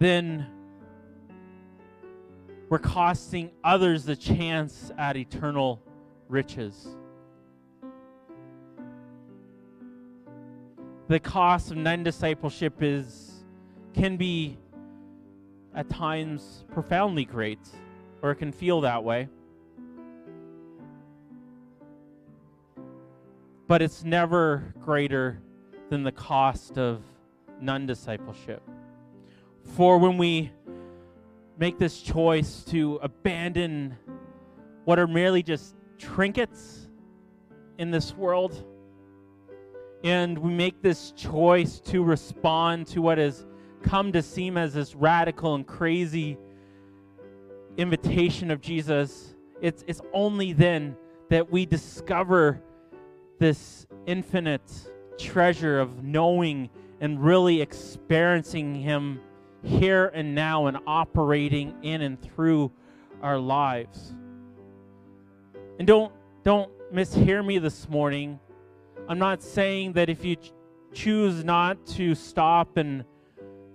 then 0.00 0.48
we're 2.68 2.80
costing 2.80 3.52
others 3.62 4.04
the 4.04 4.16
chance 4.16 4.90
at 4.98 5.16
eternal 5.16 5.80
riches. 6.28 6.88
The 11.06 11.20
cost 11.20 11.70
of 11.70 11.76
non 11.76 12.02
discipleship 12.02 12.78
is 12.80 13.35
can 13.96 14.16
be 14.18 14.58
at 15.74 15.88
times 15.88 16.64
profoundly 16.72 17.24
great, 17.24 17.58
or 18.22 18.30
it 18.30 18.36
can 18.36 18.52
feel 18.52 18.82
that 18.82 19.02
way. 19.02 19.28
But 23.66 23.82
it's 23.82 24.04
never 24.04 24.74
greater 24.84 25.40
than 25.88 26.02
the 26.04 26.12
cost 26.12 26.78
of 26.78 27.02
non 27.60 27.86
discipleship. 27.86 28.62
For 29.74 29.98
when 29.98 30.18
we 30.18 30.52
make 31.58 31.78
this 31.78 32.00
choice 32.00 32.62
to 32.64 33.00
abandon 33.02 33.96
what 34.84 34.98
are 34.98 35.06
merely 35.06 35.42
just 35.42 35.74
trinkets 35.98 36.88
in 37.78 37.90
this 37.90 38.14
world, 38.14 38.64
and 40.04 40.38
we 40.38 40.52
make 40.52 40.82
this 40.82 41.12
choice 41.12 41.80
to 41.80 42.04
respond 42.04 42.86
to 42.88 43.02
what 43.02 43.18
has 43.18 43.46
come 43.86 44.12
to 44.12 44.22
seem 44.22 44.58
as 44.58 44.74
this 44.74 44.94
radical 44.94 45.54
and 45.54 45.66
crazy 45.66 46.36
invitation 47.76 48.50
of 48.50 48.60
Jesus, 48.60 49.34
it's, 49.62 49.84
it's 49.86 50.02
only 50.12 50.52
then 50.52 50.96
that 51.30 51.50
we 51.50 51.64
discover 51.66 52.60
this 53.38 53.86
infinite 54.06 54.70
treasure 55.18 55.78
of 55.78 56.02
knowing 56.02 56.68
and 57.00 57.22
really 57.22 57.60
experiencing 57.60 58.74
Him 58.74 59.20
here 59.62 60.06
and 60.14 60.34
now 60.34 60.66
and 60.66 60.78
operating 60.86 61.74
in 61.82 62.02
and 62.02 62.20
through 62.20 62.72
our 63.22 63.38
lives. 63.38 64.14
And 65.78 65.86
don't 65.86 66.12
don't 66.44 66.70
mishear 66.92 67.44
me 67.44 67.58
this 67.58 67.88
morning. 67.88 68.38
I'm 69.08 69.18
not 69.18 69.42
saying 69.42 69.94
that 69.94 70.08
if 70.08 70.24
you 70.24 70.36
ch- 70.36 70.52
choose 70.92 71.44
not 71.44 71.84
to 71.86 72.14
stop 72.14 72.76
and 72.76 73.04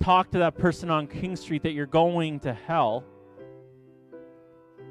talk 0.01 0.31
to 0.31 0.39
that 0.39 0.57
person 0.57 0.89
on 0.89 1.05
King 1.05 1.35
Street 1.35 1.61
that 1.63 1.73
you're 1.73 1.85
going 1.85 2.39
to 2.39 2.53
hell. 2.53 3.03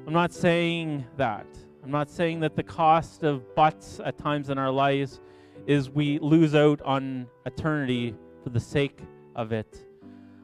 I'm 0.07 0.13
not 0.13 0.31
saying 0.31 1.05
that. 1.17 1.45
I'm 1.83 1.91
not 1.91 2.09
saying 2.09 2.39
that 2.39 2.55
the 2.55 2.63
cost 2.63 3.23
of 3.23 3.53
butts 3.53 3.99
at 4.05 4.17
times 4.17 4.49
in 4.49 4.57
our 4.57 4.71
lives 4.71 5.19
is 5.67 5.89
we 5.89 6.17
lose 6.19 6.55
out 6.55 6.81
on 6.83 7.27
eternity 7.45 8.15
for 8.43 8.51
the 8.51 8.59
sake 8.59 8.99
of 9.35 9.51
it. 9.51 9.85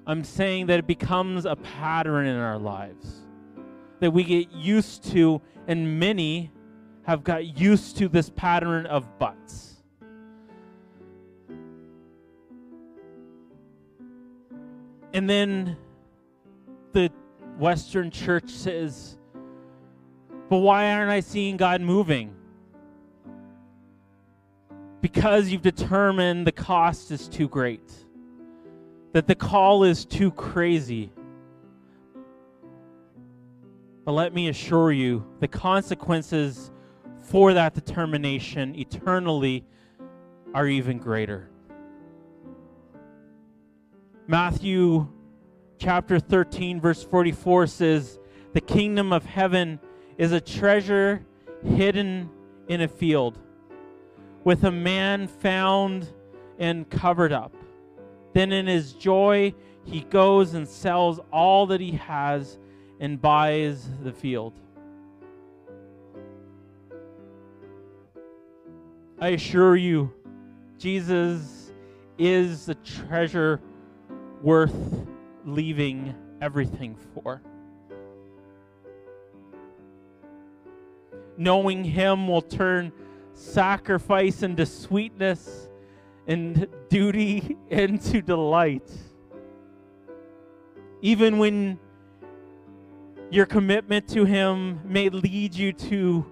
I'm 0.05 0.23
saying 0.23 0.67
that 0.67 0.79
it 0.79 0.87
becomes 0.87 1.45
a 1.45 1.55
pattern 1.55 2.27
in 2.27 2.37
our 2.37 2.57
lives 2.57 3.27
that 3.99 4.11
we 4.11 4.23
get 4.23 4.51
used 4.51 5.03
to, 5.11 5.41
and 5.67 5.99
many 5.99 6.51
have 7.03 7.23
got 7.23 7.57
used 7.57 7.97
to 7.97 8.07
this 8.09 8.29
pattern 8.29 8.85
of 8.85 9.17
butts. 9.17 9.76
And 15.17 15.27
then 15.27 15.75
the 16.91 17.11
Western 17.57 18.11
church 18.11 18.51
says, 18.51 19.17
But 20.47 20.59
why 20.59 20.91
aren't 20.91 21.09
I 21.09 21.21
seeing 21.21 21.57
God 21.57 21.81
moving? 21.81 22.35
Because 25.01 25.49
you've 25.49 25.63
determined 25.63 26.45
the 26.45 26.51
cost 26.51 27.09
is 27.09 27.27
too 27.27 27.47
great, 27.47 27.91
that 29.13 29.25
the 29.25 29.33
call 29.33 29.85
is 29.85 30.05
too 30.05 30.29
crazy. 30.29 31.11
But 34.05 34.11
let 34.11 34.35
me 34.35 34.49
assure 34.49 34.91
you, 34.91 35.25
the 35.39 35.47
consequences 35.47 36.69
for 37.21 37.53
that 37.53 37.73
determination 37.73 38.75
eternally 38.75 39.65
are 40.53 40.67
even 40.67 40.99
greater. 40.99 41.49
Matthew 44.29 45.07
chapter 45.79 46.19
13, 46.19 46.81
verse 46.81 47.01
44 47.01 47.67
says, 47.67 48.19
The 48.51 48.59
kingdom 48.59 49.13
of 49.13 49.25
heaven 49.25 49.79
is 50.17 50.33
a 50.33 50.41
treasure 50.41 51.25
hidden 51.63 52.29
in 52.67 52.81
a 52.81 52.89
field, 52.89 53.39
with 54.43 54.65
a 54.65 54.71
man 54.71 55.29
found 55.29 56.09
and 56.59 56.89
covered 56.89 57.31
up. 57.31 57.55
Then 58.33 58.51
in 58.51 58.67
his 58.67 58.91
joy, 58.91 59.53
he 59.85 60.01
goes 60.01 60.55
and 60.55 60.67
sells 60.67 61.21
all 61.31 61.65
that 61.67 61.79
he 61.79 61.93
has 61.93 62.59
and 62.99 63.21
buys 63.21 63.87
the 64.03 64.11
field. 64.11 64.59
I 69.21 69.29
assure 69.29 69.77
you, 69.77 70.11
Jesus 70.77 71.71
is 72.17 72.65
the 72.65 72.75
treasure 72.75 73.61
worth 74.41 75.05
leaving 75.45 76.15
everything 76.41 76.95
for. 77.13 77.41
Knowing 81.37 81.83
Him 81.83 82.27
will 82.27 82.41
turn 82.41 82.91
sacrifice 83.33 84.43
into 84.43 84.65
sweetness 84.65 85.69
and 86.25 86.67
duty 86.89 87.55
into 87.69 88.21
delight. 88.21 88.89
Even 91.01 91.37
when 91.37 91.79
your 93.29 93.45
commitment 93.45 94.07
to 94.09 94.25
Him 94.25 94.81
may 94.83 95.09
lead 95.09 95.53
you 95.53 95.73
to 95.73 96.25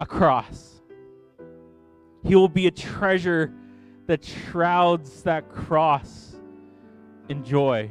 a 0.00 0.06
cross, 0.06 0.80
He 2.22 2.34
will 2.34 2.48
be 2.48 2.66
a 2.66 2.70
treasure 2.70 3.52
that 4.06 4.24
shrouds 4.24 5.22
that 5.22 5.48
cross 5.48 6.31
and 7.28 7.44
joy. 7.44 7.90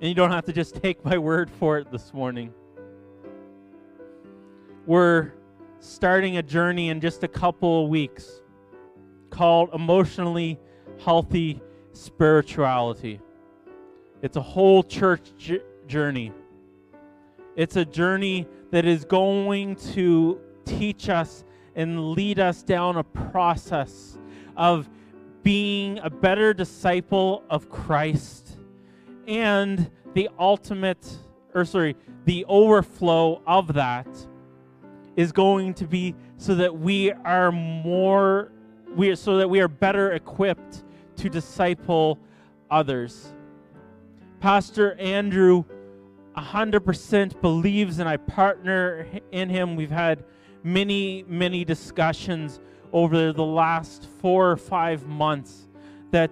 And 0.00 0.08
you 0.08 0.14
don't 0.14 0.30
have 0.30 0.44
to 0.46 0.52
just 0.52 0.74
take 0.82 1.04
my 1.04 1.18
word 1.18 1.50
for 1.50 1.78
it 1.78 1.90
this 1.90 2.12
morning. 2.12 2.52
We're 4.86 5.32
starting 5.80 6.38
a 6.38 6.42
journey 6.42 6.88
in 6.88 7.00
just 7.00 7.22
a 7.24 7.28
couple 7.28 7.84
of 7.84 7.90
weeks 7.90 8.42
called 9.30 9.70
Emotionally 9.74 10.58
Healthy 11.04 11.60
Spirituality. 11.92 13.20
It's 14.22 14.36
a 14.36 14.42
whole 14.42 14.82
church 14.82 15.32
j- 15.36 15.62
journey. 15.86 16.32
It's 17.56 17.76
a 17.76 17.84
journey 17.84 18.46
that 18.70 18.84
is 18.84 19.04
going 19.04 19.76
to 19.94 20.40
teach 20.64 21.08
us 21.08 21.44
and 21.74 22.12
lead 22.12 22.38
us 22.38 22.62
down 22.62 22.96
a 22.96 23.04
process 23.04 24.18
of 24.56 24.88
being 25.48 25.98
a 26.00 26.10
better 26.10 26.52
disciple 26.52 27.42
of 27.48 27.70
Christ 27.70 28.58
and 29.26 29.90
the 30.12 30.28
ultimate 30.38 31.16
or 31.54 31.64
sorry 31.64 31.96
the 32.26 32.44
overflow 32.48 33.40
of 33.46 33.72
that 33.72 34.06
is 35.16 35.32
going 35.32 35.72
to 35.72 35.86
be 35.86 36.14
so 36.36 36.54
that 36.54 36.78
we 36.78 37.10
are 37.12 37.50
more 37.50 38.52
we 38.94 39.08
are, 39.08 39.16
so 39.16 39.38
that 39.38 39.48
we 39.48 39.58
are 39.58 39.68
better 39.68 40.12
equipped 40.12 40.84
to 41.16 41.30
disciple 41.30 42.18
others. 42.70 43.32
Pastor 44.40 44.96
andrew 44.96 45.64
100% 46.36 47.40
believes 47.40 48.00
and 48.00 48.06
i 48.06 48.18
partner 48.18 49.06
in 49.32 49.48
him. 49.48 49.76
We've 49.76 49.90
had 49.90 50.24
many 50.62 51.24
many 51.26 51.64
discussions 51.64 52.60
over 52.92 53.32
the 53.32 53.44
last 53.44 54.06
four 54.20 54.50
or 54.50 54.56
five 54.56 55.06
months 55.06 55.68
that 56.10 56.30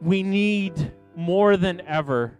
we 0.00 0.22
need 0.22 0.92
more 1.14 1.56
than 1.56 1.80
ever 1.82 2.38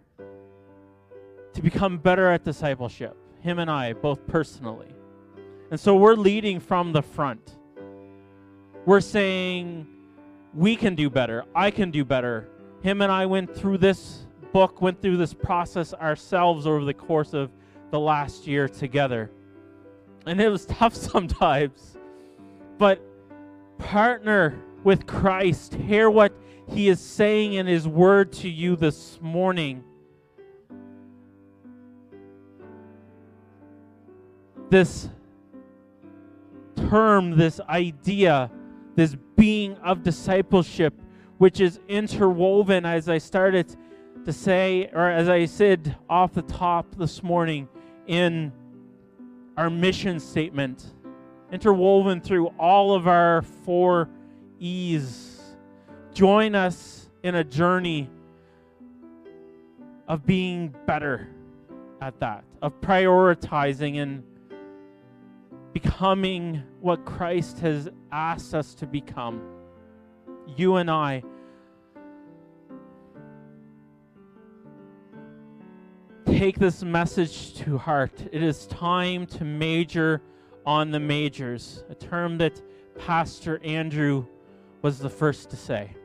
to 1.53 1.61
become 1.61 1.97
better 1.97 2.29
at 2.29 2.43
discipleship, 2.43 3.17
him 3.41 3.59
and 3.59 3.69
I, 3.69 3.93
both 3.93 4.25
personally. 4.27 4.93
And 5.71 5.79
so 5.79 5.95
we're 5.95 6.13
leading 6.13 6.59
from 6.59 6.93
the 6.93 7.01
front. 7.01 7.57
We're 8.85 9.01
saying, 9.01 9.87
we 10.53 10.75
can 10.75 10.95
do 10.95 11.09
better. 11.09 11.43
I 11.53 11.71
can 11.71 11.91
do 11.91 12.05
better. 12.05 12.47
Him 12.81 13.01
and 13.01 13.11
I 13.11 13.25
went 13.25 13.55
through 13.55 13.79
this 13.79 14.27
book, 14.53 14.81
went 14.81 15.01
through 15.01 15.17
this 15.17 15.33
process 15.33 15.93
ourselves 15.93 16.65
over 16.65 16.85
the 16.85 16.93
course 16.93 17.33
of 17.33 17.51
the 17.91 17.99
last 17.99 18.47
year 18.47 18.69
together. 18.69 19.31
And 20.25 20.39
it 20.39 20.49
was 20.49 20.65
tough 20.67 20.95
sometimes. 20.95 21.96
But 22.77 23.01
partner 23.77 24.61
with 24.83 25.05
Christ. 25.05 25.73
Hear 25.73 26.09
what 26.09 26.33
he 26.69 26.89
is 26.89 26.99
saying 26.99 27.53
in 27.53 27.65
his 27.65 27.87
word 27.87 28.31
to 28.33 28.49
you 28.49 28.75
this 28.75 29.19
morning. 29.21 29.83
This 34.69 35.09
term, 36.75 37.37
this 37.37 37.59
idea, 37.61 38.51
this 38.95 39.15
being 39.35 39.75
of 39.77 40.03
discipleship, 40.03 40.93
which 41.37 41.61
is 41.61 41.79
interwoven, 41.87 42.85
as 42.85 43.07
I 43.07 43.17
started 43.17 43.75
to 44.25 44.33
say, 44.33 44.89
or 44.93 45.09
as 45.09 45.29
I 45.29 45.45
said 45.45 45.95
off 46.09 46.33
the 46.33 46.41
top 46.41 46.95
this 46.95 47.23
morning, 47.23 47.69
in 48.07 48.51
our 49.55 49.69
mission 49.69 50.19
statement, 50.19 50.93
interwoven 51.51 52.21
through 52.21 52.47
all 52.59 52.93
of 52.93 53.07
our 53.07 53.41
four 53.41 54.09
E's. 54.59 55.41
Join 56.13 56.55
us 56.55 57.09
in 57.23 57.35
a 57.35 57.43
journey 57.43 58.09
of 60.07 60.25
being 60.25 60.73
better 60.85 61.29
at 62.01 62.19
that, 62.19 62.43
of 62.61 62.79
prioritizing 62.81 64.01
and 64.01 64.23
becoming 65.73 66.63
what 66.81 67.05
Christ 67.05 67.59
has 67.59 67.89
asked 68.11 68.53
us 68.53 68.73
to 68.75 68.87
become. 68.87 69.41
You 70.55 70.77
and 70.77 70.89
I. 70.89 71.23
Take 76.25 76.59
this 76.59 76.83
message 76.83 77.55
to 77.55 77.77
heart. 77.77 78.11
It 78.31 78.43
is 78.43 78.67
time 78.67 79.25
to 79.27 79.43
major 79.43 80.21
on 80.67 80.91
the 80.91 80.99
majors, 80.99 81.85
a 81.89 81.95
term 81.95 82.37
that 82.37 82.61
Pastor 82.99 83.57
Andrew 83.63 84.25
was 84.81 84.99
the 84.99 85.09
first 85.09 85.49
to 85.49 85.55
say. 85.55 85.95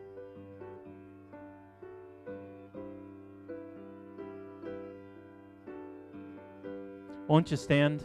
Won't 7.27 7.51
you 7.51 7.57
stand? 7.57 8.05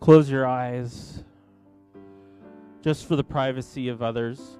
Close 0.00 0.28
your 0.28 0.44
eyes 0.44 1.22
just 2.82 3.06
for 3.06 3.14
the 3.14 3.22
privacy 3.22 3.88
of 3.88 4.02
others. 4.02 4.58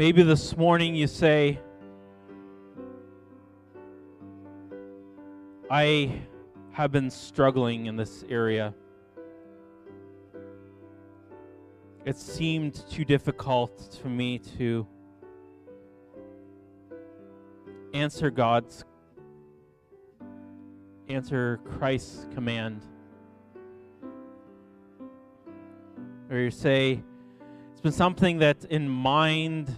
Maybe 0.00 0.22
this 0.22 0.56
morning 0.56 0.94
you 0.94 1.06
say, 1.06 1.60
I 5.70 6.22
have 6.72 6.90
been 6.90 7.10
struggling 7.10 7.84
in 7.84 7.96
this 7.96 8.24
area. 8.26 8.72
It 12.06 12.16
seemed 12.16 12.82
too 12.88 13.04
difficult 13.04 13.98
for 14.00 14.08
me 14.08 14.38
to 14.56 14.86
answer 17.92 18.30
God's 18.30 18.86
answer 21.10 21.60
Christ's 21.76 22.26
command. 22.32 22.86
Or 26.30 26.38
you 26.38 26.50
say, 26.50 27.02
it's 27.72 27.82
been 27.82 27.92
something 27.92 28.38
that 28.38 28.64
in 28.64 28.88
mind 28.88 29.76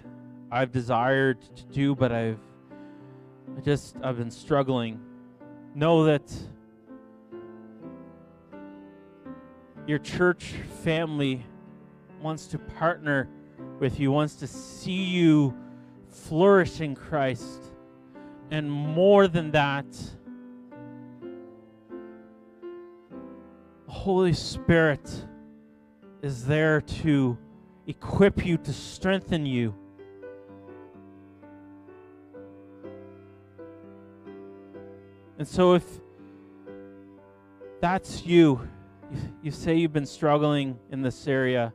I've 0.54 0.70
desired 0.70 1.40
to 1.56 1.64
do, 1.72 1.94
but 1.94 2.12
I've 2.12 2.38
I 3.56 3.60
just 3.62 3.96
I've 4.02 4.18
been 4.18 4.30
struggling 4.30 5.00
know 5.74 6.04
that 6.04 6.30
your 9.86 9.98
church 9.98 10.52
family 10.84 11.46
wants 12.20 12.46
to 12.48 12.58
partner 12.58 13.30
with 13.80 13.98
you, 13.98 14.12
wants 14.12 14.34
to 14.36 14.46
see 14.46 15.04
you 15.04 15.56
flourish 16.10 16.82
in 16.82 16.94
Christ. 16.94 17.72
And 18.50 18.70
more 18.70 19.28
than 19.28 19.52
that, 19.52 19.86
the 23.86 23.92
Holy 23.92 24.34
Spirit 24.34 25.10
is 26.20 26.44
there 26.44 26.82
to 26.82 27.38
equip 27.86 28.44
you, 28.44 28.58
to 28.58 28.72
strengthen 28.74 29.46
you 29.46 29.74
And 35.42 35.48
so 35.48 35.74
if 35.74 35.82
that's 37.80 38.24
you, 38.24 38.68
you 39.42 39.50
say 39.50 39.74
you've 39.74 39.92
been 39.92 40.06
struggling 40.06 40.78
in 40.92 41.02
this 41.02 41.26
area, 41.26 41.74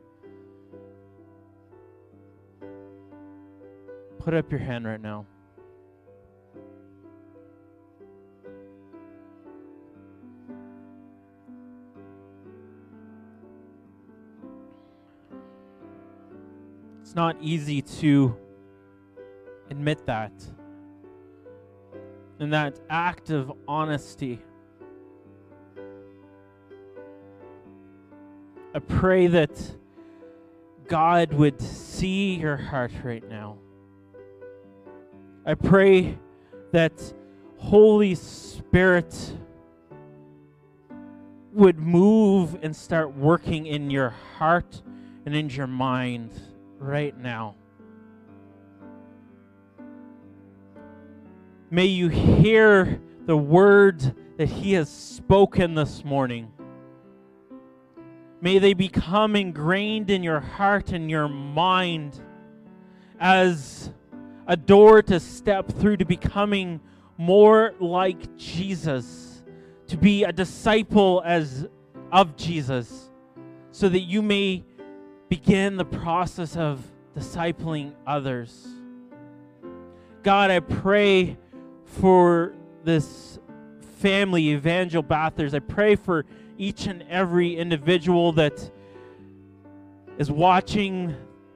put 4.20 4.32
up 4.32 4.50
your 4.50 4.58
hand 4.58 4.86
right 4.86 5.02
now. 5.02 5.26
It's 17.02 17.14
not 17.14 17.36
easy 17.42 17.82
to 17.82 18.34
admit 19.68 20.06
that 20.06 20.32
in 22.40 22.50
that 22.50 22.78
act 22.88 23.30
of 23.30 23.52
honesty. 23.66 24.40
I 28.74 28.78
pray 28.80 29.26
that 29.28 29.50
God 30.86 31.32
would 31.32 31.60
see 31.60 32.34
your 32.34 32.56
heart 32.56 32.92
right 33.02 33.26
now. 33.28 33.58
I 35.44 35.54
pray 35.54 36.18
that 36.72 37.14
Holy 37.56 38.14
Spirit 38.14 39.14
would 41.52 41.78
move 41.78 42.58
and 42.62 42.74
start 42.76 43.16
working 43.16 43.66
in 43.66 43.90
your 43.90 44.10
heart 44.10 44.82
and 45.26 45.34
in 45.34 45.50
your 45.50 45.66
mind 45.66 46.30
right 46.78 47.16
now. 47.18 47.56
May 51.70 51.84
you 51.84 52.08
hear 52.08 52.98
the 53.26 53.36
words 53.36 54.10
that 54.38 54.48
He 54.48 54.72
has 54.72 54.88
spoken 54.88 55.74
this 55.74 56.02
morning. 56.02 56.50
May 58.40 58.58
they 58.58 58.72
become 58.72 59.36
ingrained 59.36 60.08
in 60.08 60.22
your 60.22 60.40
heart 60.40 60.92
and 60.92 61.10
your 61.10 61.28
mind 61.28 62.18
as 63.20 63.92
a 64.46 64.56
door 64.56 65.02
to 65.02 65.20
step 65.20 65.70
through 65.70 65.98
to 65.98 66.06
becoming 66.06 66.80
more 67.18 67.74
like 67.80 68.34
Jesus, 68.38 69.44
to 69.88 69.98
be 69.98 70.24
a 70.24 70.32
disciple 70.32 71.20
as 71.26 71.68
of 72.10 72.34
Jesus, 72.36 73.10
so 73.72 73.90
that 73.90 74.00
you 74.00 74.22
may 74.22 74.64
begin 75.28 75.76
the 75.76 75.84
process 75.84 76.56
of 76.56 76.82
discipling 77.14 77.92
others. 78.06 78.66
God, 80.22 80.50
I 80.50 80.60
pray 80.60 81.36
for 81.88 82.54
this 82.84 83.38
family, 83.96 84.50
Evangel 84.50 85.02
Bathurst. 85.02 85.54
I 85.54 85.58
pray 85.58 85.96
for 85.96 86.24
each 86.56 86.86
and 86.86 87.02
every 87.08 87.56
individual 87.56 88.32
that 88.32 88.70
is 90.18 90.30
watching 90.30 91.14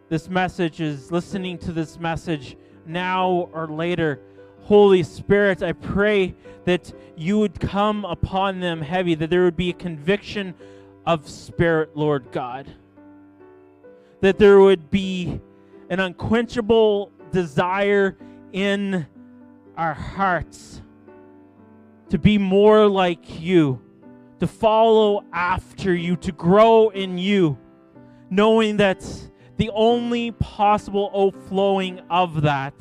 this 0.08 0.28
message, 0.28 0.80
is 0.80 1.10
listening 1.10 1.58
to 1.58 1.72
this 1.72 1.98
message 1.98 2.56
now 2.86 3.48
or 3.52 3.66
later. 3.66 4.20
Holy 4.62 5.02
Spirit, 5.02 5.62
I 5.62 5.72
pray 5.72 6.34
that 6.64 6.92
you 7.16 7.38
would 7.38 7.58
come 7.60 8.04
upon 8.04 8.60
them 8.60 8.80
heavy, 8.80 9.14
that 9.16 9.30
there 9.30 9.44
would 9.44 9.56
be 9.56 9.70
a 9.70 9.74
conviction 9.74 10.54
of 11.06 11.28
spirit, 11.28 11.96
Lord 11.96 12.26
God. 12.30 12.66
That 14.20 14.38
there 14.38 14.60
would 14.60 14.90
be 14.90 15.40
an 15.90 15.98
unquenchable 15.98 17.10
desire 17.32 18.16
in 18.52 19.06
our 19.76 19.94
hearts 19.94 20.82
to 22.10 22.18
be 22.18 22.36
more 22.38 22.86
like 22.86 23.40
you, 23.40 23.80
to 24.40 24.46
follow 24.46 25.24
after 25.32 25.94
you, 25.94 26.16
to 26.16 26.32
grow 26.32 26.90
in 26.90 27.16
you, 27.16 27.58
knowing 28.30 28.76
that 28.76 29.02
the 29.56 29.70
only 29.70 30.30
possible 30.32 31.10
outflowing 31.14 32.00
of 32.10 32.42
that 32.42 32.74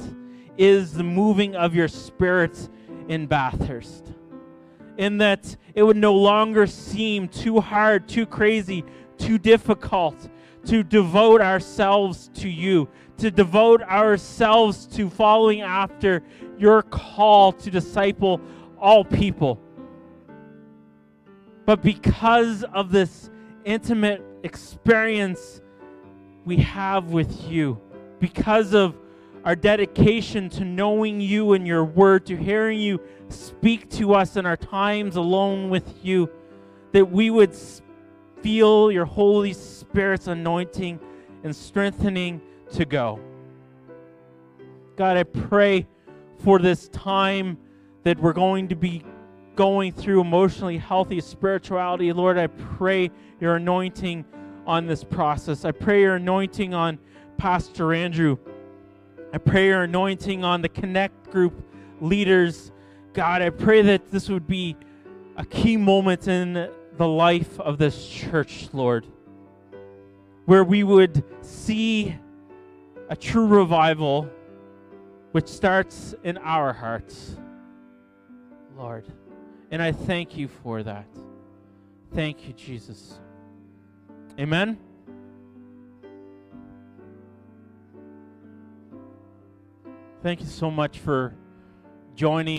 is 0.57 0.93
the 0.93 1.03
moving 1.03 1.55
of 1.55 1.73
your 1.73 1.87
spirit 1.87 2.69
in 3.07 3.25
Bathurst. 3.25 4.13
In 4.97 5.17
that 5.19 5.55
it 5.73 5.83
would 5.83 5.97
no 5.97 6.13
longer 6.13 6.67
seem 6.67 7.27
too 7.27 7.61
hard, 7.61 8.07
too 8.07 8.25
crazy, 8.25 8.83
too 9.17 9.37
difficult 9.37 10.29
to 10.65 10.83
devote 10.83 11.41
ourselves 11.41 12.29
to 12.35 12.49
you, 12.49 12.87
to 13.17 13.31
devote 13.31 13.81
ourselves 13.83 14.85
to 14.87 15.09
following 15.09 15.61
after 15.61 16.21
your 16.61 16.83
call 16.83 17.51
to 17.51 17.71
disciple 17.71 18.39
all 18.79 19.03
people. 19.03 19.59
But 21.65 21.81
because 21.81 22.63
of 22.63 22.91
this 22.91 23.29
intimate 23.65 24.23
experience 24.43 25.61
we 26.45 26.57
have 26.57 27.07
with 27.07 27.49
you, 27.49 27.81
because 28.19 28.73
of 28.73 28.95
our 29.43 29.55
dedication 29.55 30.49
to 30.49 30.63
knowing 30.63 31.19
you 31.19 31.53
and 31.53 31.65
your 31.65 31.83
word, 31.83 32.27
to 32.27 32.37
hearing 32.37 32.79
you 32.79 32.99
speak 33.29 33.89
to 33.89 34.13
us 34.13 34.35
in 34.35 34.45
our 34.45 34.57
times 34.57 35.15
alone 35.15 35.69
with 35.69 36.03
you, 36.03 36.29
that 36.91 37.09
we 37.09 37.31
would 37.31 37.55
feel 38.41 38.91
your 38.91 39.05
Holy 39.05 39.53
Spirit's 39.53 40.27
anointing 40.27 40.99
and 41.43 41.55
strengthening 41.55 42.41
to 42.73 42.85
go. 42.85 43.19
God, 44.95 45.17
I 45.17 45.23
pray 45.23 45.87
for 46.43 46.59
this 46.59 46.87
time 46.89 47.57
that 48.03 48.19
we're 48.19 48.33
going 48.33 48.67
to 48.69 48.75
be 48.75 49.03
going 49.55 49.91
through 49.91 50.21
emotionally 50.21 50.77
healthy 50.77 51.21
spirituality. 51.21 52.11
Lord, 52.13 52.37
I 52.37 52.47
pray 52.47 53.11
your 53.39 53.57
anointing 53.57 54.25
on 54.65 54.87
this 54.87 55.03
process. 55.03 55.65
I 55.65 55.71
pray 55.71 56.01
your 56.01 56.15
anointing 56.15 56.73
on 56.73 56.97
Pastor 57.37 57.93
Andrew. 57.93 58.37
I 59.33 59.37
pray 59.37 59.67
your 59.67 59.83
anointing 59.83 60.43
on 60.43 60.61
the 60.61 60.69
Connect 60.69 61.31
group 61.31 61.53
leaders. 61.99 62.71
God, 63.13 63.41
I 63.41 63.49
pray 63.49 63.81
that 63.83 64.11
this 64.11 64.29
would 64.29 64.47
be 64.47 64.75
a 65.37 65.45
key 65.45 65.77
moment 65.77 66.27
in 66.27 66.69
the 66.97 67.07
life 67.07 67.59
of 67.59 67.77
this 67.77 68.07
church, 68.07 68.69
Lord, 68.73 69.05
where 70.45 70.63
we 70.63 70.83
would 70.83 71.23
see 71.41 72.15
a 73.09 73.15
true 73.15 73.47
revival 73.47 74.29
which 75.31 75.47
starts 75.47 76.13
in 76.23 76.37
our 76.39 76.73
hearts, 76.73 77.35
Lord. 78.77 79.05
And 79.71 79.81
I 79.81 79.91
thank 79.91 80.35
you 80.35 80.47
for 80.47 80.83
that. 80.83 81.07
Thank 82.13 82.47
you, 82.47 82.53
Jesus. 82.53 83.19
Amen. 84.37 84.77
Thank 90.21 90.41
you 90.41 90.45
so 90.47 90.69
much 90.69 90.99
for 90.99 91.33
joining. 92.15 92.49